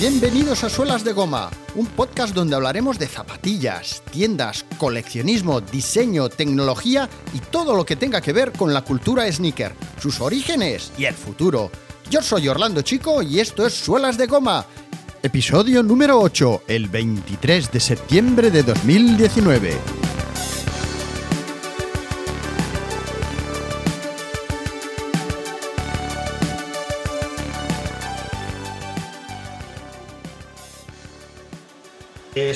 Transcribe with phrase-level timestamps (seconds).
[0.00, 7.06] Bienvenidos a Suelas de Goma, un podcast donde hablaremos de zapatillas, tiendas, coleccionismo, diseño, tecnología
[7.34, 11.12] y todo lo que tenga que ver con la cultura sneaker, sus orígenes y el
[11.12, 11.70] futuro.
[12.08, 14.64] Yo soy Orlando Chico y esto es Suelas de Goma,
[15.22, 19.99] episodio número 8, el 23 de septiembre de 2019.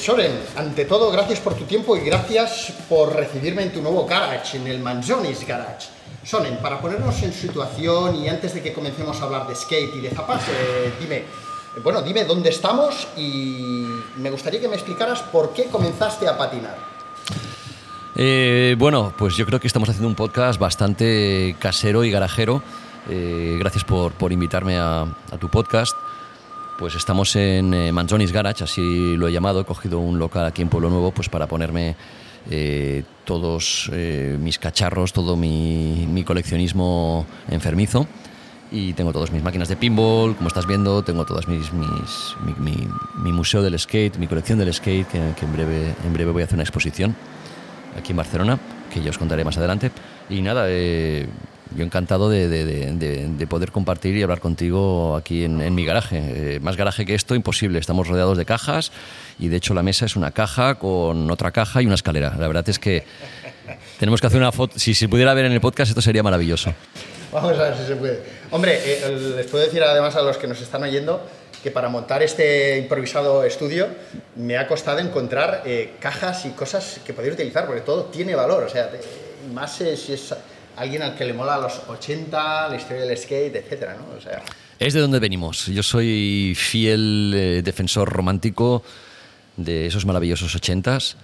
[0.05, 4.59] Soren, ante todo, gracias por tu tiempo y gracias por recibirme en tu nuevo garage,
[4.59, 5.89] en el Manzonis Garage.
[6.23, 10.01] Soren, para ponernos en situación y antes de que comencemos a hablar de skate y
[10.01, 11.23] de zapas, eh, dime,
[11.83, 13.87] bueno, dime dónde estamos y
[14.19, 16.77] me gustaría que me explicaras por qué comenzaste a patinar.
[18.15, 22.63] Eh, bueno, pues yo creo que estamos haciendo un podcast bastante casero y garajero.
[23.09, 25.07] Eh, gracias por, por invitarme a
[25.41, 25.97] tu podcast.
[26.79, 29.61] Pues estamos en eh, Manzonis Garage, así lo he llamado.
[29.61, 31.95] He cogido un local aquí en Pueblo Nuevo pues para ponerme
[32.51, 38.09] eh, todos eh, mis cacharros, todo mi, coleccionismo enfermizo.
[38.73, 43.63] Y tengo todas mis máquinas de pinball, como estás viendo, tengo todas mis, mi, museo
[43.63, 46.65] del skate, mi colección del skate, que, en, breve, en breve voy a hacer una
[46.65, 47.15] exposición
[47.97, 48.59] aquí en Barcelona,
[48.93, 49.93] que ya os contaré más adelante.
[50.29, 50.67] Y nada,
[51.77, 55.75] yo encantado de, de- de- de- de poder compartir y hablar contigo aquí en, en
[55.75, 56.57] mi garaje.
[56.57, 57.79] Eh, más garaje que esto, imposible.
[57.79, 58.93] Estamos rodeados de cajas
[59.39, 62.35] y de hecho la mesa es una caja con otra caja y una escalera.
[62.39, 63.05] La verdad es que
[63.99, 64.79] tenemos que hacer una foto.
[64.79, 66.73] Si se pudiera ver en el podcast, esto sería maravilloso.
[67.33, 68.21] Vamos a ver si se puede.
[68.51, 71.27] Hombre, eh, les puedo decir además a los que nos están oyendo
[71.63, 73.89] que para montar este improvisado estudio
[74.37, 78.63] me ha costado encontrar eh, cajas y cosas que poder utilizar, porque todo tiene valor.
[78.65, 78.91] O sea,
[79.53, 80.35] más si es
[80.77, 84.17] alguien al que le mola los 80, la historia del skate, etcétera, ¿no?
[84.17, 84.43] O sea,
[84.79, 85.67] Es de donde venimos.
[85.67, 88.83] Yo soy fiel eh, defensor romántico
[89.57, 91.17] de esos maravillosos ochentas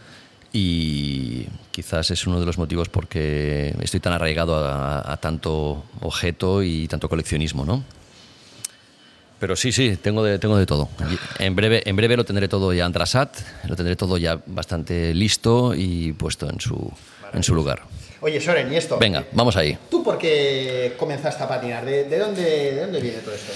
[0.53, 5.85] y quizás es uno de los motivos por que estoy tan arraigado a, a tanto
[6.01, 7.85] objeto y tanto coleccionismo, ¿no?
[9.41, 10.91] Pero sí, sí, tengo de, tengo de todo.
[11.39, 15.75] En breve, en breve lo tendré todo ya antrasat, lo tendré todo ya bastante listo
[15.75, 16.93] y puesto en su,
[17.33, 17.83] en su lugar.
[18.23, 18.99] Oye, Soren, ¿y esto?
[18.99, 19.79] Venga, vamos ahí.
[19.91, 21.85] ¿Tú por qué comenzaste a patinar?
[21.85, 23.53] ¿De, de dónde, de dónde viene todo esto?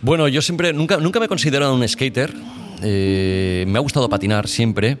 [0.00, 2.32] Bueno, yo siempre, nunca, nunca me he considerado un skater.
[2.82, 4.98] Eh, me ha gustado patinar siempre.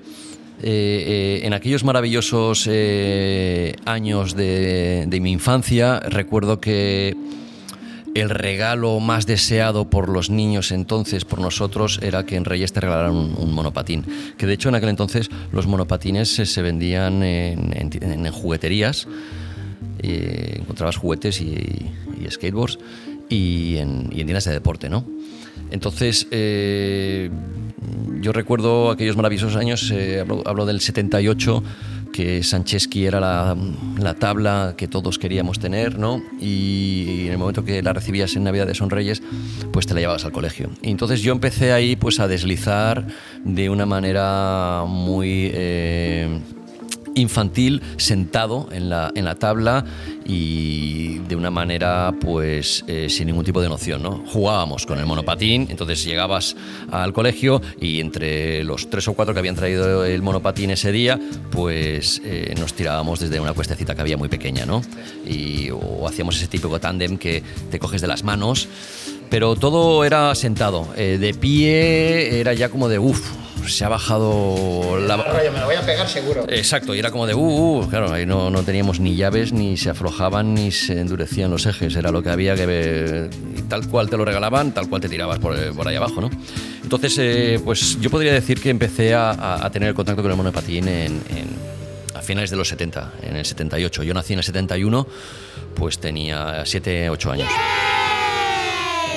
[0.64, 2.68] Eh, eh, en aquellos maravillosos
[3.84, 7.16] años de, de mi infancia, recuerdo que
[8.14, 12.80] el regalo más deseado por los niños entonces, por nosotros, era que en Reyes te
[12.80, 14.04] regalaran un, monopatín.
[14.36, 19.08] Que de hecho en aquel entonces los monopatines se, se vendían en, jugueterías.
[20.00, 21.90] Eh, encontrabas juguetes y,
[22.28, 22.78] skateboards
[23.28, 25.04] y en, y en tiendas de deporte, ¿no?
[25.70, 27.30] Entonces, eh,
[28.20, 31.62] yo recuerdo aquellos maravillosos años, eh, hablo, hablo del 78,
[32.12, 33.56] que Sancheski era la,
[33.98, 36.22] la tabla que todos queríamos tener, ¿no?
[36.40, 39.22] Y, en el momento que la recibías en Navidad de Sonreyes,
[39.72, 40.70] pues te la llevabas al colegio.
[40.82, 43.06] Y entonces yo empecé ahí pues a deslizar
[43.44, 45.50] de una manera muy...
[45.52, 46.40] eh,
[47.14, 49.84] infantil sentado en la, en la tabla
[50.24, 54.02] y de una manera pues eh, sin ningún tipo de noción.
[54.02, 54.22] ¿no?
[54.26, 56.56] Jugábamos con el monopatín, entonces llegabas
[56.90, 61.18] al colegio y entre los tres o cuatro que habían traído el monopatín ese día,
[61.50, 64.82] pues eh, nos tirábamos desde una cuestecita que había muy pequeña, ¿no?
[65.26, 68.68] Y, o hacíamos ese típico tándem que te coges de las manos,
[69.30, 70.88] pero todo era sentado.
[70.96, 75.16] Eh, de pie era ya como de, uff, se ha bajado la...
[75.16, 76.44] Me lo voy a pegar seguro.
[76.48, 79.76] Exacto, y era como de, uh, uh, claro, ahí no, no teníamos ni llaves, ni
[79.76, 83.86] se aflojaban, ni se endurecían los ejes, era lo que había que ver, y tal
[83.88, 86.30] cual te lo regalaban, tal cual te tirabas por, eh, por ahí abajo, ¿no?
[86.82, 90.30] Entonces, eh, pues yo podría decir que empecé a, a- a tener el contacto con
[90.30, 91.72] el monopatín en, en-
[92.14, 94.02] a finales de los 70, en el 78.
[94.02, 95.06] Yo nací en el 71,
[95.74, 97.48] pues tenía 7, 8 años.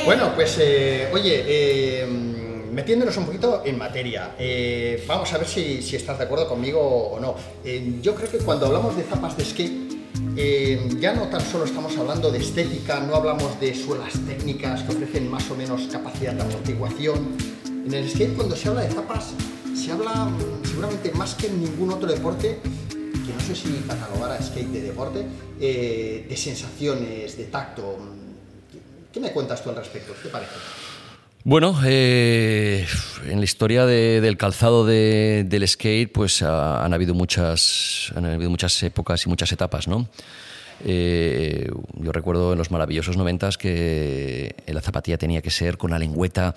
[0.06, 2.08] Bueno, pues eh, oye, eh,
[2.76, 7.20] metiéndonos un poquito en materia, eh, vamos a ver si, estás de acuerdo conmigo o
[7.22, 7.36] no.
[7.64, 9.96] Eh, yo creo que cuando hablamos de zapas de skate,
[10.36, 14.92] eh, ya no tan solo estamos hablando de estética, no hablamos de suelas técnicas que
[14.92, 17.38] ofrecen más o menos capacidad de amortiguación.
[17.66, 19.32] En el skate cuando se habla de zapas,
[19.74, 24.32] se habla mm, seguramente más que en ningún otro deporte, que no sé si catalogar
[24.32, 25.26] a skate de deporte,
[25.62, 27.98] eh, de sensaciones, de tacto.
[29.14, 30.14] ¿Qué me cuentas tú al respecto?
[30.22, 30.56] ¿Qué parece?
[31.48, 32.88] Bueno, eh,
[33.30, 38.26] en la historia de- del calzado de- del skate, pues ha- han habido muchas, han
[38.26, 40.08] habido muchas épocas y muchas etapas, ¿no?
[40.84, 46.00] Eh, yo recuerdo en los maravillosos noventas que la zapatilla tenía que ser con la
[46.00, 46.56] lengüeta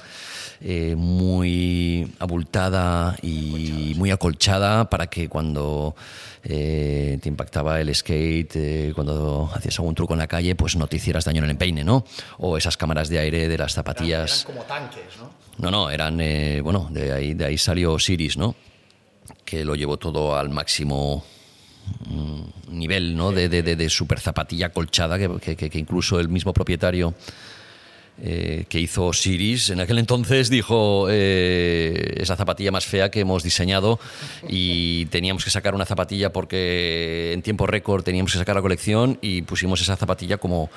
[0.61, 5.95] eh, muy abultada y muy acolchada para que cuando
[6.43, 10.97] eh, te impactaba el skate, cuando hacías algún truco en la calle, pues no te
[10.97, 12.05] hicieras daño en el empeine, ¿no?
[12.39, 14.43] O esas cámaras de aire de las zapatillas.
[14.45, 15.31] Eran, como tanques, ¿no?
[15.59, 16.17] No, no, eran,
[16.63, 18.55] bueno, de ahí, de ahí salió Siris, ¿no?
[19.45, 21.25] Que lo llevó todo al máximo
[22.71, 23.33] nivel ¿no?
[23.33, 27.15] de, de, de, super zapatilla colchada que, que, incluso el mismo propietario
[28.21, 33.43] eh, que hizo Siris en aquel entonces dijo eh, esa zapatilla más fea que hemos
[33.43, 34.01] diseñado
[34.49, 39.19] y teníamos que sacar una zapatilla porque en tiempo récord teníamos que sacar la colección
[39.21, 40.71] y pusimos esa zapatilla como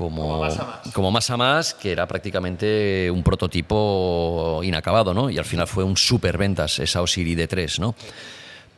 [0.00, 0.48] como,
[0.94, 1.28] como, más.
[1.28, 5.28] a más, que era prácticamente un prototipo inacabado, ¿no?
[5.28, 7.94] Y al final fue un super ventas esa Osiris D3, ¿no?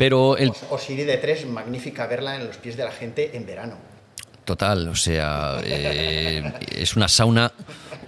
[0.03, 0.51] Pero el...
[0.51, 3.77] De 3, magnífica verla en los pies de la gente en verano.
[4.45, 6.43] Total, o sea, eh,
[6.75, 7.53] es una sauna,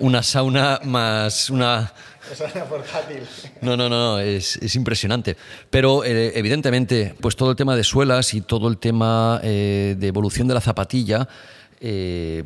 [0.00, 1.93] una sauna más una...
[2.35, 3.20] Sauna portátil.
[3.61, 5.37] No, no, no, es, es impresionante.
[5.70, 10.08] Pero eh, evidentemente, pues todo el tema de suelas y todo el tema eh, de
[10.08, 11.29] evolución de la zapatilla,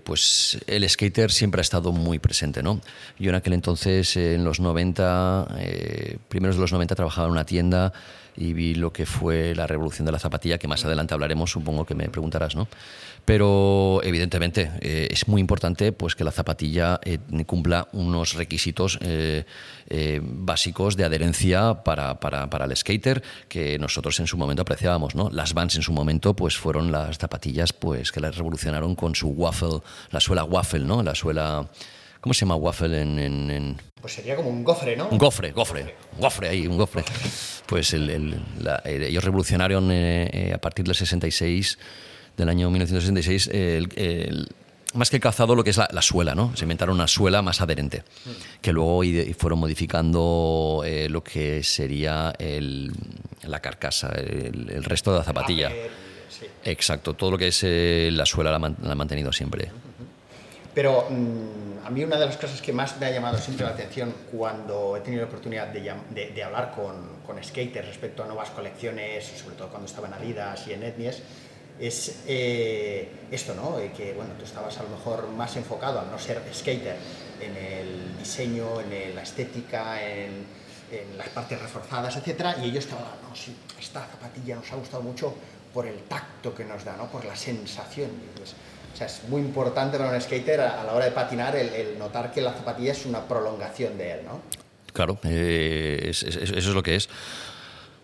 [0.04, 2.80] pues el skater siempre ha estado muy presente, ¿no?
[3.18, 5.46] Yo en aquel entonces, en los 90,
[6.28, 7.92] primeros de los 90, trabajaba en una tienda
[8.38, 11.84] y vi lo que fue la revolución de la zapatilla, que más adelante hablaremos, supongo
[11.84, 12.68] que me preguntarás, ¿no?
[13.24, 19.44] Pero evidentemente eh, es muy importante pues, que la zapatilla eh, cumpla unos requisitos eh,
[20.22, 25.14] básicos de adherencia para, para, para, el skater que nosotros en su momento apreciábamos.
[25.14, 25.28] ¿no?
[25.30, 29.28] Las Vans en su momento pues, fueron las zapatillas pues, que las revolucionaron con su
[29.28, 29.80] waffle,
[30.10, 31.02] la suela waffle, ¿no?
[31.02, 31.68] la suela
[32.20, 35.08] ¿Cómo se llama waffle en, Pues sería como un gofre, ¿no?
[35.08, 37.04] Un gofre, gofre, gofre ahí, un gofre.
[37.66, 41.78] Pues ellos revolucionaron eh, eh, a partir del 66,
[42.36, 43.50] del año 1966,
[44.94, 46.56] más que el calzado, lo que es la, suela, ¿no?
[46.56, 48.02] Se inventaron una suela más adherente,
[48.60, 49.02] que luego
[49.36, 52.34] fueron modificando eh, lo que sería
[53.42, 55.70] la carcasa, el, resto de la zapatilla.
[56.64, 59.70] Exacto, todo lo que es la suela la, la, ha mantenido siempre.
[60.78, 63.72] Pero mm, a mí una de las cosas que más me ha llamado siempre la
[63.72, 65.92] atención cuando he tenido la oportunidad de,
[66.32, 70.68] de, hablar con, con, skaters respecto a nuevas colecciones, sobre todo cuando estaba en Adidas
[70.68, 71.20] y en Etnies,
[71.80, 73.74] es eh, esto, ¿no?
[73.96, 76.94] que bueno, tú estabas a lo mejor más enfocado, al no ser skater,
[77.40, 80.46] en el diseño, en la estética, en,
[80.92, 82.56] en las partes reforzadas, etc.
[82.62, 85.34] Y ellos estaban, no, sí, esta zapatilla nos ha gustado mucho
[85.74, 87.10] por el tacto que nos da, ¿no?
[87.10, 88.10] por la sensación.
[88.98, 92.40] Sea, es muy importante para un skater a, la hora de patinar el, notar que
[92.40, 94.40] la zapatilla es una prolongación de él, ¿no?
[94.92, 97.08] Claro, eh, eso es lo que es.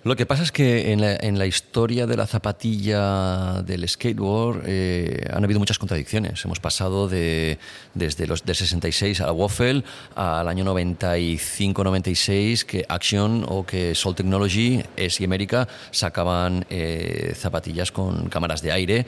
[0.04, 1.00] Lo que pasa es que en
[1.38, 6.44] la, historia de la zapatilla del skateboard eh, han habido muchas contradicciones.
[6.44, 7.58] Hemos pasado de,
[7.94, 9.82] desde los del 66 al Waffle
[10.14, 17.90] al año 95-96 que Action o que Soul Technology, es y América sacaban eh, zapatillas
[17.90, 19.06] con cámaras de aire.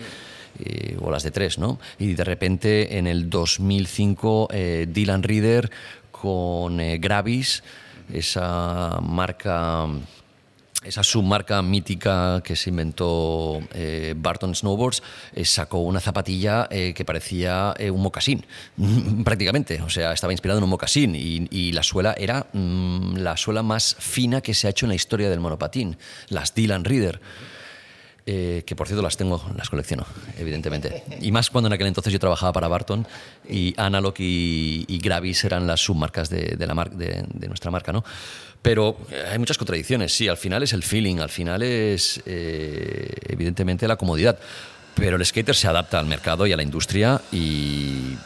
[0.58, 1.78] Eh, o las de tres, ¿no?
[1.98, 5.70] Y de repente en el 2005 eh, Dylan Reader
[6.10, 7.62] con eh, Gravis,
[8.12, 9.86] esa marca
[10.84, 13.58] esa submarca mítica que se inventó
[14.14, 15.02] Barton Snowboards,
[15.42, 18.46] sacó una zapatilla que parecía un mocasín,
[19.24, 19.82] prácticamente.
[19.82, 23.96] O sea, estaba inspirado en un mocasín y, la suela era mm, la suela más
[23.98, 25.96] fina que se ha hecho en la historia del monopatín,
[26.28, 27.20] las Dylan Reader.
[28.28, 30.04] Eh, que por cierto las tengo, las colecciono,
[30.36, 31.04] evidentemente.
[31.20, 33.06] Y más cuando en aquel entonces yo trabajaba para Barton
[33.48, 38.02] y Analog y, Gravis eran las submarcas de, la de, nuestra marca, ¿no?
[38.62, 43.08] Pero eh, hay muchas contradicciones, sí, al final es el feeling, al final es eh,
[43.28, 44.36] evidentemente la comodidad.
[44.96, 48.16] Pero el skater se adapta al mercado y a la industria y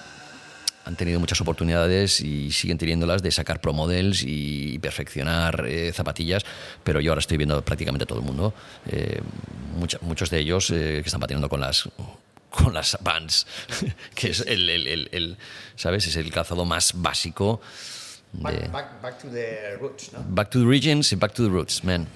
[0.85, 6.45] han tenido muchas oportunidades y siguen teniéndolas de sacar pro models y perfeccionar eh, zapatillas,
[6.83, 8.55] pero yo ahora estoy viendo prácticamente todo el mundo,
[8.87, 9.21] eh,
[10.03, 11.89] muchos de ellos eh, que están patinando con las
[12.51, 13.47] con las Vans,
[14.15, 15.37] que es el, el, el,
[15.77, 16.07] ¿sabes?
[16.09, 17.61] Es el calzado más básico.
[18.33, 20.25] Back, back, to the roots, ¿no?
[20.29, 22.09] Back to the regions y back to the roots, man.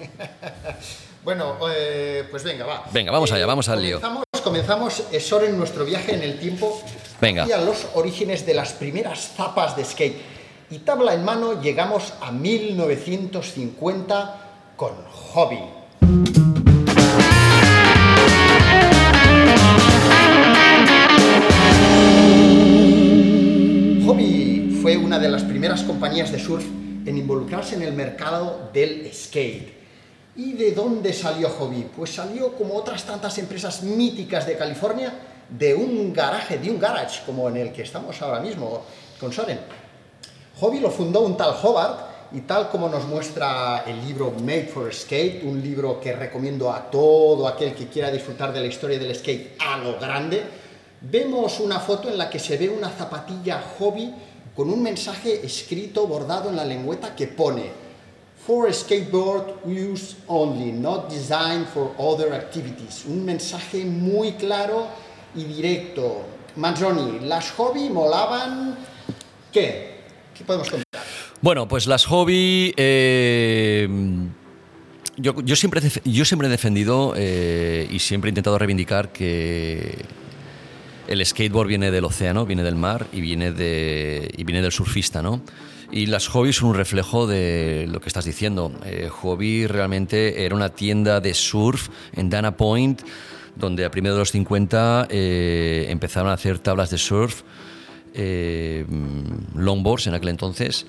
[1.23, 2.85] bueno, pues venga, va.
[2.91, 4.01] Venga, vamos allá, vamos al lío.
[4.43, 6.81] Comenzamos, en nuestro viaje en el tiempo
[7.21, 7.43] Venga.
[7.43, 10.17] a los orígenes de las primeras zapas de skate.
[10.69, 14.41] Y tabla en mano llegamos a 1950
[14.75, 15.59] con Hobby.
[24.05, 26.65] Hobby fue una de las primeras compañías de surf
[27.05, 29.73] en involucrarse en el mercado del skate.
[30.35, 31.87] ¿Y de dónde salió Hobby?
[31.95, 35.13] Pues salió como otras tantas empresas míticas de California
[35.49, 38.81] de un garaje, de un garage, como en el que estamos ahora mismo
[39.19, 39.59] con Soren.
[40.59, 44.93] Hobby lo fundó un tal Hobart y tal como nos muestra el libro Made for
[44.93, 49.15] Skate, un libro que recomiendo a todo aquel que quiera disfrutar de la historia del
[49.15, 50.43] skate a lo grande,
[51.01, 54.13] vemos una foto en la que se ve una zapatilla hobby
[54.55, 57.85] con un mensaje escrito bordado en la lengüeta que pone
[58.45, 63.03] For skateboard use only, not designed for other activities.
[63.07, 64.85] Un mensaje muy claro
[65.35, 66.25] y directo.
[66.55, 68.77] Manzoni, las hobby molaban.
[69.51, 69.95] ¿Qué?
[70.33, 71.03] ¿Qué podemos contar?
[71.41, 72.73] Bueno, pues las hobby.
[72.77, 73.87] Eh,
[75.17, 80.03] yo, siempre, yo siempre he defendido eh, y siempre he intentado reivindicar que
[81.07, 85.21] el skateboard viene del océano, viene del mar y viene, de, y viene del surfista,
[85.21, 85.41] ¿no?
[85.91, 88.71] Y las hobby son un reflejo de lo que estás diciendo.
[88.85, 93.03] Eh, hobby realmente era una tienda de surf en Dana Point,
[93.55, 97.43] donde a primeros de los 50 empezaron a hacer tablas de surf,
[99.55, 100.85] longboards en aquel entonces.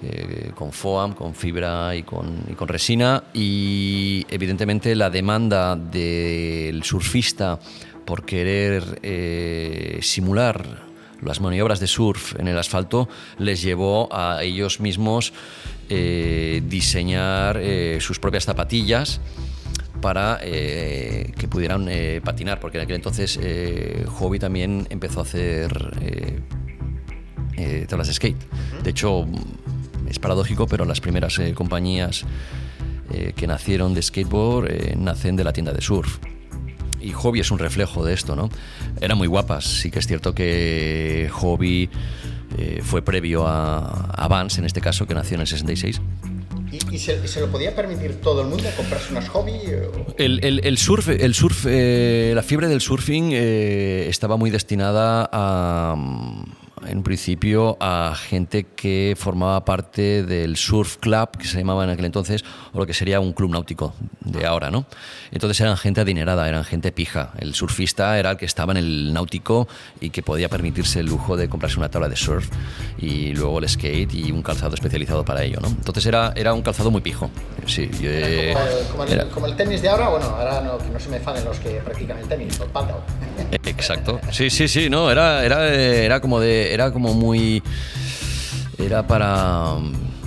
[0.00, 3.24] Eh, con FOAM, con fibra y con, resina.
[3.34, 7.58] Y evidentemente la demanda del surfista
[8.04, 10.86] por querer eh, simular
[11.22, 13.08] las maniobras de surf en el asfalto
[13.38, 15.32] les llevó a ellos mismos
[15.88, 17.60] eh, diseñar
[17.98, 19.20] sus propias zapatillas
[20.00, 21.88] para que pudieran
[22.24, 23.38] patinar, porque en aquel entonces
[24.06, 25.70] Hobby también empezó a hacer
[27.88, 28.36] tablas de skate.
[28.82, 29.26] De hecho,
[30.08, 32.24] es paradójico, pero las primeras eh, compañías
[33.12, 36.18] eh, que nacieron de skateboard eh, nacen de la tienda de surf.
[37.00, 38.48] Y Hobby es un reflejo de esto, ¿no?
[39.00, 41.88] Eran muy guapas, sí que es cierto que Hobby
[42.82, 46.00] fue previo a, a Vans, en este caso, que nació en el 66.
[46.70, 49.52] ¿Y, se, lo podía permitir todo el mundo comprarse unas hobby?
[50.18, 55.96] El, el, surf, el surf la fiebre del surfing estaba muy destinada a,
[56.86, 62.04] en principio a gente que formaba parte del surf club, que se llamaba en aquel
[62.04, 64.86] entonces, o lo que sería un club náutico de ahora, ¿no?
[65.30, 67.32] Entonces eran gente adinerada, eran gente pija.
[67.38, 69.68] El surfista era el que estaba en el náutico
[70.00, 72.48] y que podía permitirse el lujo de comprarse una tabla de surf
[72.98, 75.68] y luego el skate y un calzado especializado para ello, ¿no?
[75.68, 77.30] Entonces era, era un calzado muy pijo.
[77.66, 78.54] Sí, eh,
[79.32, 82.18] como, el, tenis de ahora, bueno, ahora no, no se me faden los que practican
[82.18, 82.94] el tenis, el paddle.
[83.64, 84.20] Exacto.
[84.30, 87.62] Sí, sí, sí, no, era, era, era como de era como muy...
[88.78, 89.76] Era para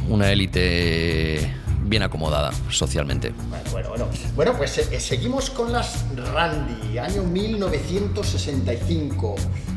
[0.10, 3.34] una élite bien acomodada socialmente.
[3.50, 4.54] Bueno, bueno, bueno.
[4.58, 9.36] pues eh, seguimos con las Randy, año 1965.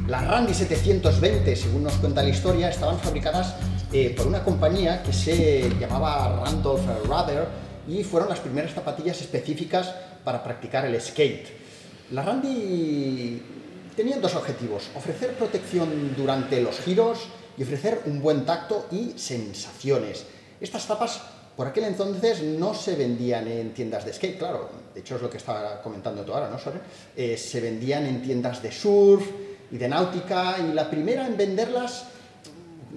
[0.09, 3.55] Las Randy 720, según nos cuenta la historia, estaban fabricadas
[3.93, 7.47] eh, por una compañía que se llamaba Randolph Rudder
[7.89, 9.95] y fueron las primeras zapatillas específicas
[10.25, 11.47] para practicar el skate.
[12.11, 13.41] Las Randy
[13.97, 20.27] tenían dos objetivos, ofrecer protección durante los giros y ofrecer un buen tacto y sensaciones.
[20.61, 21.21] Estas tapas
[21.57, 25.31] por aquel entonces no se vendían en tiendas de skate, claro, de hecho es lo
[25.31, 26.59] que estaba comentando tú ahora, ¿no?
[27.17, 29.25] Eh, se vendían en tiendas de surf
[29.71, 32.07] y de náutica y la primera en venderlas,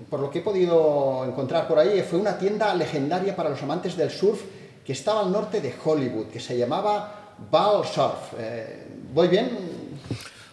[0.10, 3.96] por lo que he podido encontrar por ahí, fue una tienda legendaria para los amantes
[3.96, 4.42] del surf
[4.84, 8.34] que estaba al norte de Hollywood, que se llamaba Ball Surf.
[8.40, 9.77] Eh, ¿Voy bien?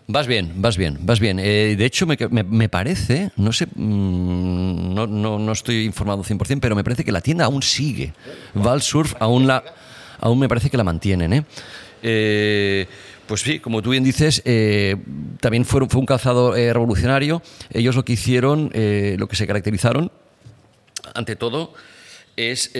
[0.06, 1.38] Vas bien, vas bien, vas bien.
[1.38, 6.84] Eh, de hecho, me, parece, no sé, mm, no, no, estoy informado 100%, pero me
[6.84, 8.12] parece que la tienda aún sigue.
[8.52, 9.64] Valsurf aún, la,
[10.20, 11.32] aún me parece que la mantienen.
[11.32, 11.44] ¿eh?
[12.02, 12.87] eh
[13.26, 14.96] pues sí, como tú bien dices, eh,
[15.40, 17.40] también fue, fue un calzado revolucionario.
[17.70, 20.12] Ellos lo que hicieron, lo que se caracterizaron,
[21.14, 21.73] ante todo,
[22.37, 22.70] es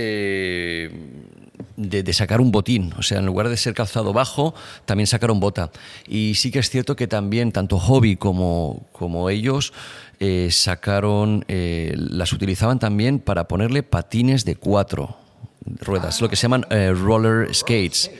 [1.77, 2.93] eh, de, sacar un botín.
[2.99, 5.71] O sea, en lugar de ser calzado bajo, también sacaron bota.
[6.07, 9.73] Y sí que es cierto que también, tanto Hobby como, como ellos,
[10.21, 15.17] eh, sacaron, eh, las utilizaban también para ponerle patines de cuatro
[15.81, 18.11] ruedas, lo que se llaman roller skates.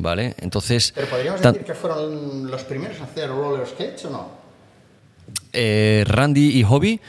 [0.00, 0.36] ¿Vale?
[0.38, 0.92] Entonces.
[0.94, 4.30] Pero podríamos decir que fueron los primeros a hacer roller skates o no?
[5.52, 7.00] Randy y Hobby.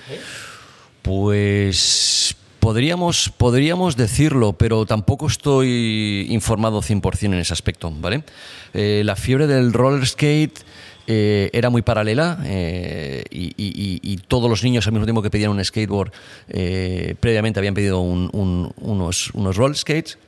[1.03, 8.23] Pues Podríamos, podríamos decirlo, pero tampoco estoy informado 100% en ese aspecto, ¿vale?
[8.73, 10.59] Eh, la fiebre del roller skate
[11.07, 15.63] eh, era muy paralela eh, y, todos los niños al mismo tiempo que pedían un
[15.63, 16.11] skateboard
[17.19, 20.19] previamente habían pedido unos, unos roller skates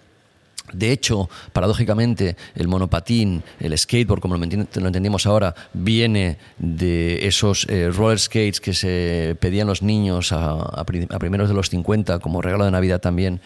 [0.74, 7.90] de hecho, paradójicamente, el monopatín, el skateboard, como lo, entendemos ahora, viene de esos eh,
[7.90, 12.72] roller skates que se pedían los niños a, primeros de los 50 como regalo de
[12.72, 13.42] Navidad también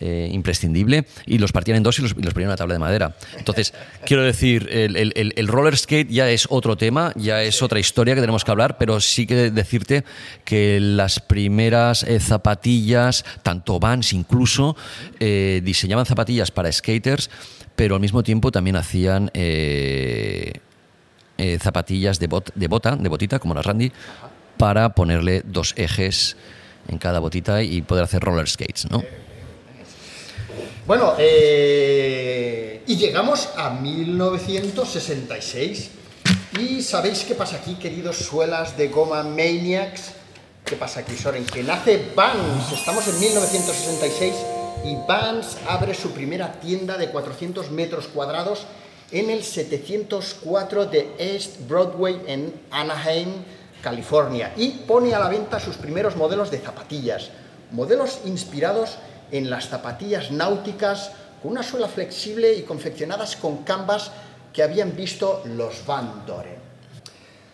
[0.00, 3.16] eh, imprescindible y los partían en dos y los, ponían en una tabla de madera.
[3.36, 3.74] Entonces,
[4.06, 8.44] quiero decir, el, roller skate ya es otro tema, ya es otra historia que tenemos
[8.44, 10.04] que hablar, pero sí que decirte
[10.44, 14.76] que las primeras eh, zapatillas, tanto Vans incluso,
[15.18, 17.28] eh, diseñaban zapatillas para skaters,
[17.74, 19.32] pero al mismo tiempo también hacían
[21.60, 23.90] zapatillas de, de bota, de botita, como la Randy,
[24.56, 26.36] para ponerle dos ejes
[26.88, 29.02] en cada botita y poder hacer roller skates, ¿no?
[30.88, 35.90] Bueno, eh, y llegamos a 1966.
[36.58, 40.12] ¿Y sabéis qué pasa aquí, queridos suelas de goma Maniacs?
[40.64, 41.44] ¿Qué pasa aquí, Soren?
[41.44, 42.72] Que nace Vans.
[42.72, 44.32] Estamos en 1966
[44.86, 48.64] y Vans abre su primera tienda de 400 metros cuadrados
[49.12, 53.28] en el 704 de East Broadway en Anaheim,
[53.82, 57.28] California, y pone a la venta sus primeros modelos de zapatillas,
[57.72, 58.96] modelos inspirados
[59.30, 64.10] las zapatillas náuticas con una suela flexible y confeccionadas con canvas
[64.52, 66.58] que habían visto los Van Doren.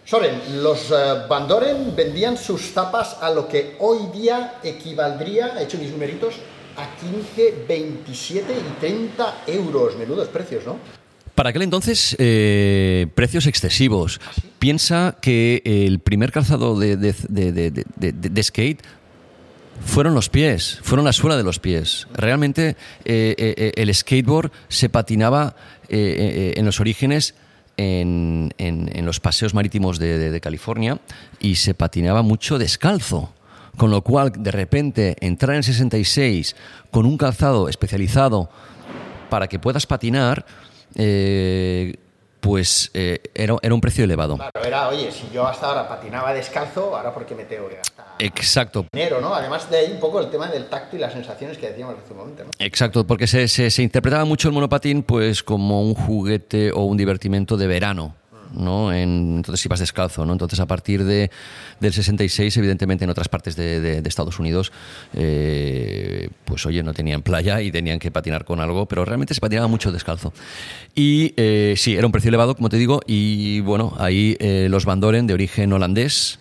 [0.04, 0.94] Soren, los eh,
[1.28, 6.34] Van Doren vendían sus zapas a lo que hoy día equivaldría, he hecho mis numeritos,
[6.76, 9.96] a 15, 27 y 30 euros.
[9.96, 10.76] Menudos precios, ¿no?
[11.34, 14.20] Para aquel entonces, eh, precios excesivos.
[14.58, 18.82] Piensa que el primer calzado de, de skate
[19.80, 22.06] fueron los pies, fueron la suela de los pies.
[22.14, 25.54] Realmente eh, eh, eh, el skateboard se patinaba
[25.88, 27.34] en los orígenes
[27.76, 28.50] en,
[29.02, 30.98] los paseos marítimos de, California
[31.38, 33.32] y se patinaba mucho descalzo.
[33.76, 36.54] Con lo cual, de repente, entrar en el 66
[36.90, 38.48] con un calzado especializado
[39.28, 40.46] para que puedas patinar,
[42.44, 44.36] pues eh, era, un precio elevado.
[44.36, 47.70] Claro, era, oye, si yo hasta ahora patinaba descalzo, ahora ¿por qué me tengo
[48.18, 48.86] Exacto.
[48.92, 49.34] dinero, ¿no?
[49.34, 52.12] Además de ahí un poco el tema del tacto y las sensaciones que decíamos hace
[52.12, 52.50] un momento, ¿no?
[52.58, 57.56] Exacto, porque se, se interpretaba mucho el monopatín pues como un juguete o un divertimento
[57.56, 58.14] de verano
[58.56, 58.92] ¿no?
[58.92, 60.32] En, entonces ibas descalzo, ¿no?
[60.32, 61.30] Entonces a partir de,
[61.80, 64.70] del 66, evidentemente en otras partes de, Estados Unidos,
[65.14, 69.40] eh, pues oye, no tenían playa y tenían que patinar con algo, pero realmente se
[69.40, 70.32] patinaba mucho descalzo.
[70.94, 74.84] Y eh, sí, era un precio elevado, como te digo, y bueno, ahí eh, los
[74.84, 76.38] Bandoren de origen holandés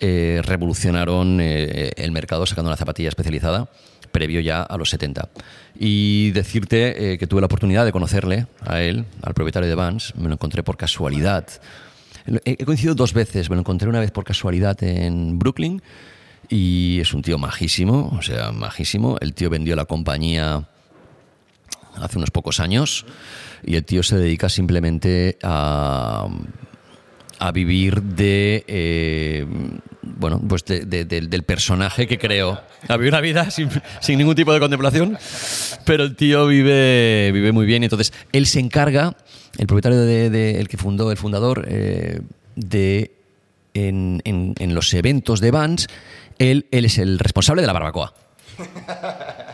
[0.00, 3.68] revolucionaron el mercado sacando una zapatilla especializada
[4.14, 5.28] previo ya a los 70.
[5.78, 10.14] Y decirte eh, que tuve la oportunidad de conocerle a él, al propietario de Vans,
[10.16, 11.46] me lo encontré por casualidad.
[12.46, 15.82] He coincidido dos veces, me lo encontré una vez por casualidad en Brooklyn
[16.48, 19.18] y es un tío majísimo, o sea, majísimo.
[19.20, 20.66] El tío vendió la compañía
[21.96, 23.04] hace unos pocos años
[23.62, 26.28] y el tío se dedica simplemente a,
[27.38, 28.64] a vivir de...
[28.66, 29.46] Eh,
[30.02, 32.60] bueno, pues del personaje que creó.
[32.88, 33.70] Había una vida sin,
[34.08, 35.18] ningún tipo de contemplación,
[35.84, 37.82] pero el tío vive, vive muy bien.
[37.82, 39.16] Entonces él se encarga,
[39.58, 42.20] el propietario de, el que fundó, el fundador, eh,
[42.54, 43.12] de
[43.74, 45.88] en, en, los eventos de Vans,
[46.38, 48.14] él, él es el responsable de la barbacoa.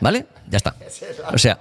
[0.00, 0.26] ¿Vale?
[0.48, 0.76] Ya está.
[1.32, 1.58] O sea,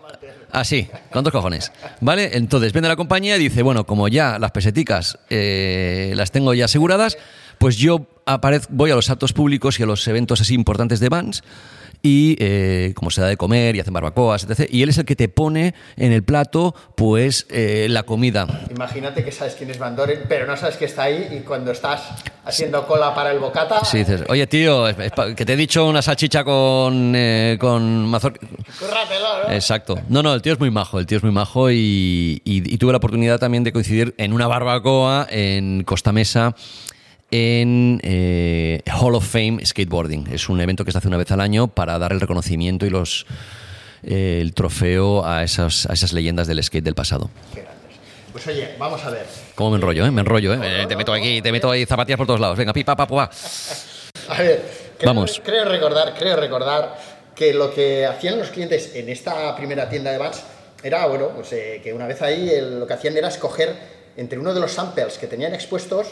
[0.52, 1.72] así, con dos cojones.
[2.02, 2.32] ¿Vale?
[2.38, 6.66] Entonces vende la compañía y dice, bueno, como ya las peseticas eh, las tengo ya
[6.66, 7.18] aseguradas,
[7.58, 8.08] pues yo
[8.70, 11.44] voy a los actos públicos y a los eventos así importantes de Vans
[12.02, 14.70] y eh, como se da de comer y hacen barbacoas, etc.
[14.72, 18.48] Y él es el que te pone en el plato, pues, eh, la comida.
[18.70, 21.72] Imagínate que sabes quién es Van Doren, pero no sabes que está ahí y cuando
[21.72, 22.02] estás
[22.46, 23.84] haciendo cola para el bocata...
[23.84, 24.86] Sí, dices, oye, tío,
[25.36, 28.40] que te he dicho una salchicha con, eh, con mazorca...
[28.46, 29.54] ¿no?
[29.54, 30.00] Exacto.
[30.10, 32.94] No, no, el tío es muy majo, el tío es muy majo y, y tuve
[32.94, 36.56] la oportunidad también de coincidir en una barbacoa en Costa Mesa
[37.32, 40.28] en eh, Hall of Fame Skateboarding.
[40.32, 42.90] Es un evento que se hace una vez al año para dar el reconocimiento y
[42.90, 43.26] los
[44.04, 47.30] eh, el trofeo a esas, a esas leyendas del skate del pasado.
[48.32, 49.26] Pues oye, vamos a ver.
[49.56, 50.12] ¿Cómo me enrollo, eh?
[50.12, 50.86] Me enrollo, ¿eh?
[50.88, 52.58] te meto aquí, te meto ahí zapatillas por todos lados.
[52.58, 53.30] Venga, pipa, pa, pa.
[54.30, 54.64] A ver,
[54.98, 55.42] creo, vamos.
[55.44, 56.96] Creo recordar, creo recordar
[57.36, 60.44] que lo que hacían los clientes en esta primera tienda de Vans
[60.84, 63.76] era, bueno, pues que una vez ahí lo que hacían era escoger
[64.16, 66.08] entre uno de los samples que tenían expuestos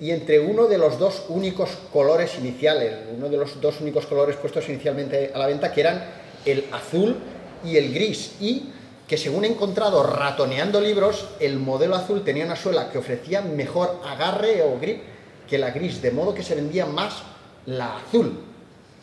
[0.00, 4.36] y entre uno de los dos únicos colores iniciales, uno de los dos únicos colores
[4.36, 6.02] puestos inicialmente a la venta, que eran
[6.46, 7.16] el azul
[7.64, 8.70] y el gris, y
[9.06, 14.00] que según he encontrado ratoneando libros, el modelo azul tenía una suela que ofrecía mejor
[14.04, 15.02] agarre o grip
[15.48, 17.22] que la gris, de modo que se vendía más
[17.66, 18.40] la azul.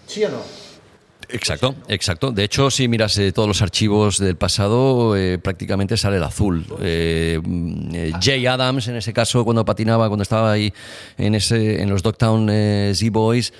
[0.07, 0.66] ¿Sí o no?
[1.29, 2.31] Exacto, exacto.
[2.31, 6.65] De hecho, si miras eh, todos los archivos del pasado, eh, prácticamente sale el azul.
[6.81, 7.39] Eh,
[8.21, 10.73] Jay Adams, en ese caso, cuando patinaba, cuando estaba ahí
[11.17, 12.47] en, ese, en los Dogtown
[12.93, 13.53] Z-Boys,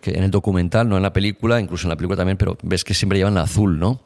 [0.00, 2.84] que en el documental, no en la película, incluso en la película también, pero ves
[2.84, 4.00] que siempre llevan la azul, ¿no?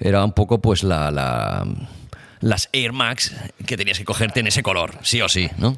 [0.00, 1.10] Era un poco pues la
[2.40, 3.34] las Air Max
[3.66, 5.76] que tenías que cogerte en ese color, sí o sí, ¿no?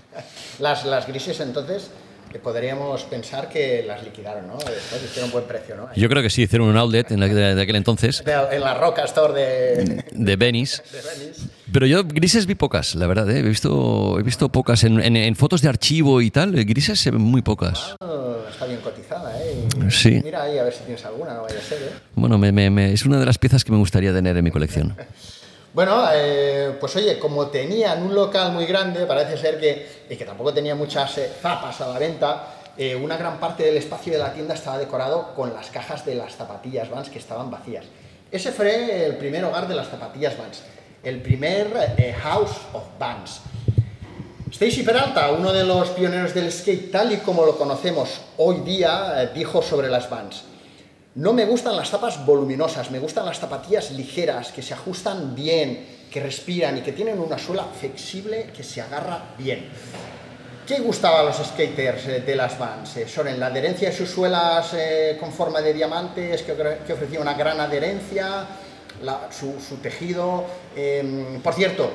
[0.59, 1.91] Las, las grises entonces
[2.31, 4.55] que podríamos pensar que las liquidaron, ¿no?
[4.55, 5.89] Después hicieron buen precio, ¿no?
[5.95, 8.23] Yo creo que sí, hicieron un outlet en de, aquel entonces.
[8.25, 10.05] en la Roca Store de...
[10.13, 10.83] De Venice.
[11.73, 13.41] Pero yo grises vi pocas, la verdad, ¿eh?
[13.41, 17.21] he, visto, he visto pocas en, en, fotos de archivo y tal, grises se ven
[17.21, 17.97] muy pocas.
[18.01, 19.69] Ah, está bien cotizada, ¿eh?
[19.91, 20.21] sí.
[20.25, 21.93] Mira ahí a ver si tienes alguna, no vaya a ser, ¿eh?
[22.15, 24.97] Bueno, me, me, es una de las piezas que me gustaría tener en mi colección.
[25.73, 30.53] Bueno, eh, pues oye, como tenían un local muy grande, parece ser que, que tampoco
[30.53, 34.33] tenía muchas eh, zapas a la venta, eh, una gran parte del espacio de la
[34.33, 37.85] tienda estaba decorado con las cajas de las zapatillas Vans que estaban vacías.
[38.33, 40.63] Ese fue el primer hogar de las zapatillas Vans,
[41.05, 41.69] el primer
[42.21, 43.41] House of Vans.
[44.51, 49.31] Stacy Peralta, uno de los pioneros del skate tal y como lo conocemos hoy día,
[49.33, 50.45] dijo sobre las Vans.
[51.21, 56.07] No me gustan las tapas voluminosas, me gustan las zapatillas ligeras, que se ajustan bien,
[56.11, 59.69] que respiran y que tienen una suela flexible que se agarra bien.
[60.67, 62.97] ¿Qué gustaba a los skaters eh, de las Vans?
[62.97, 66.53] Eh, Soren, la adherencia de sus suelas eh, con forma de diamantes, que,
[66.91, 68.47] ofrecía una gran adherencia,
[69.31, 70.47] su, tejido.
[70.75, 71.91] Em, por cierto,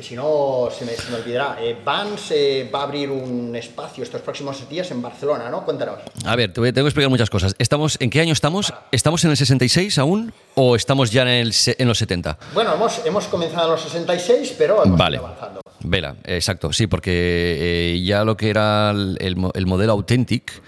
[0.00, 3.54] que si no se me, se me olvidará, eh, Vans eh, va a abrir un
[3.54, 5.62] espacio estos próximos días en Barcelona, ¿no?
[5.62, 5.98] Cuéntanos.
[6.24, 7.54] A ver, te voy, tengo que explicar muchas cosas.
[7.58, 8.72] Estamos, ¿En qué año estamos?
[8.92, 12.38] ¿Estamos en el 66 aún o estamos ya en, el, en los 70?
[12.54, 15.18] Bueno, hemos, hemos comenzado en los 66, pero hemos vale.
[15.18, 15.60] avanzando.
[15.80, 20.62] Vela, exacto, sí, porque eh, ya lo que era el, el, modelo Authentic,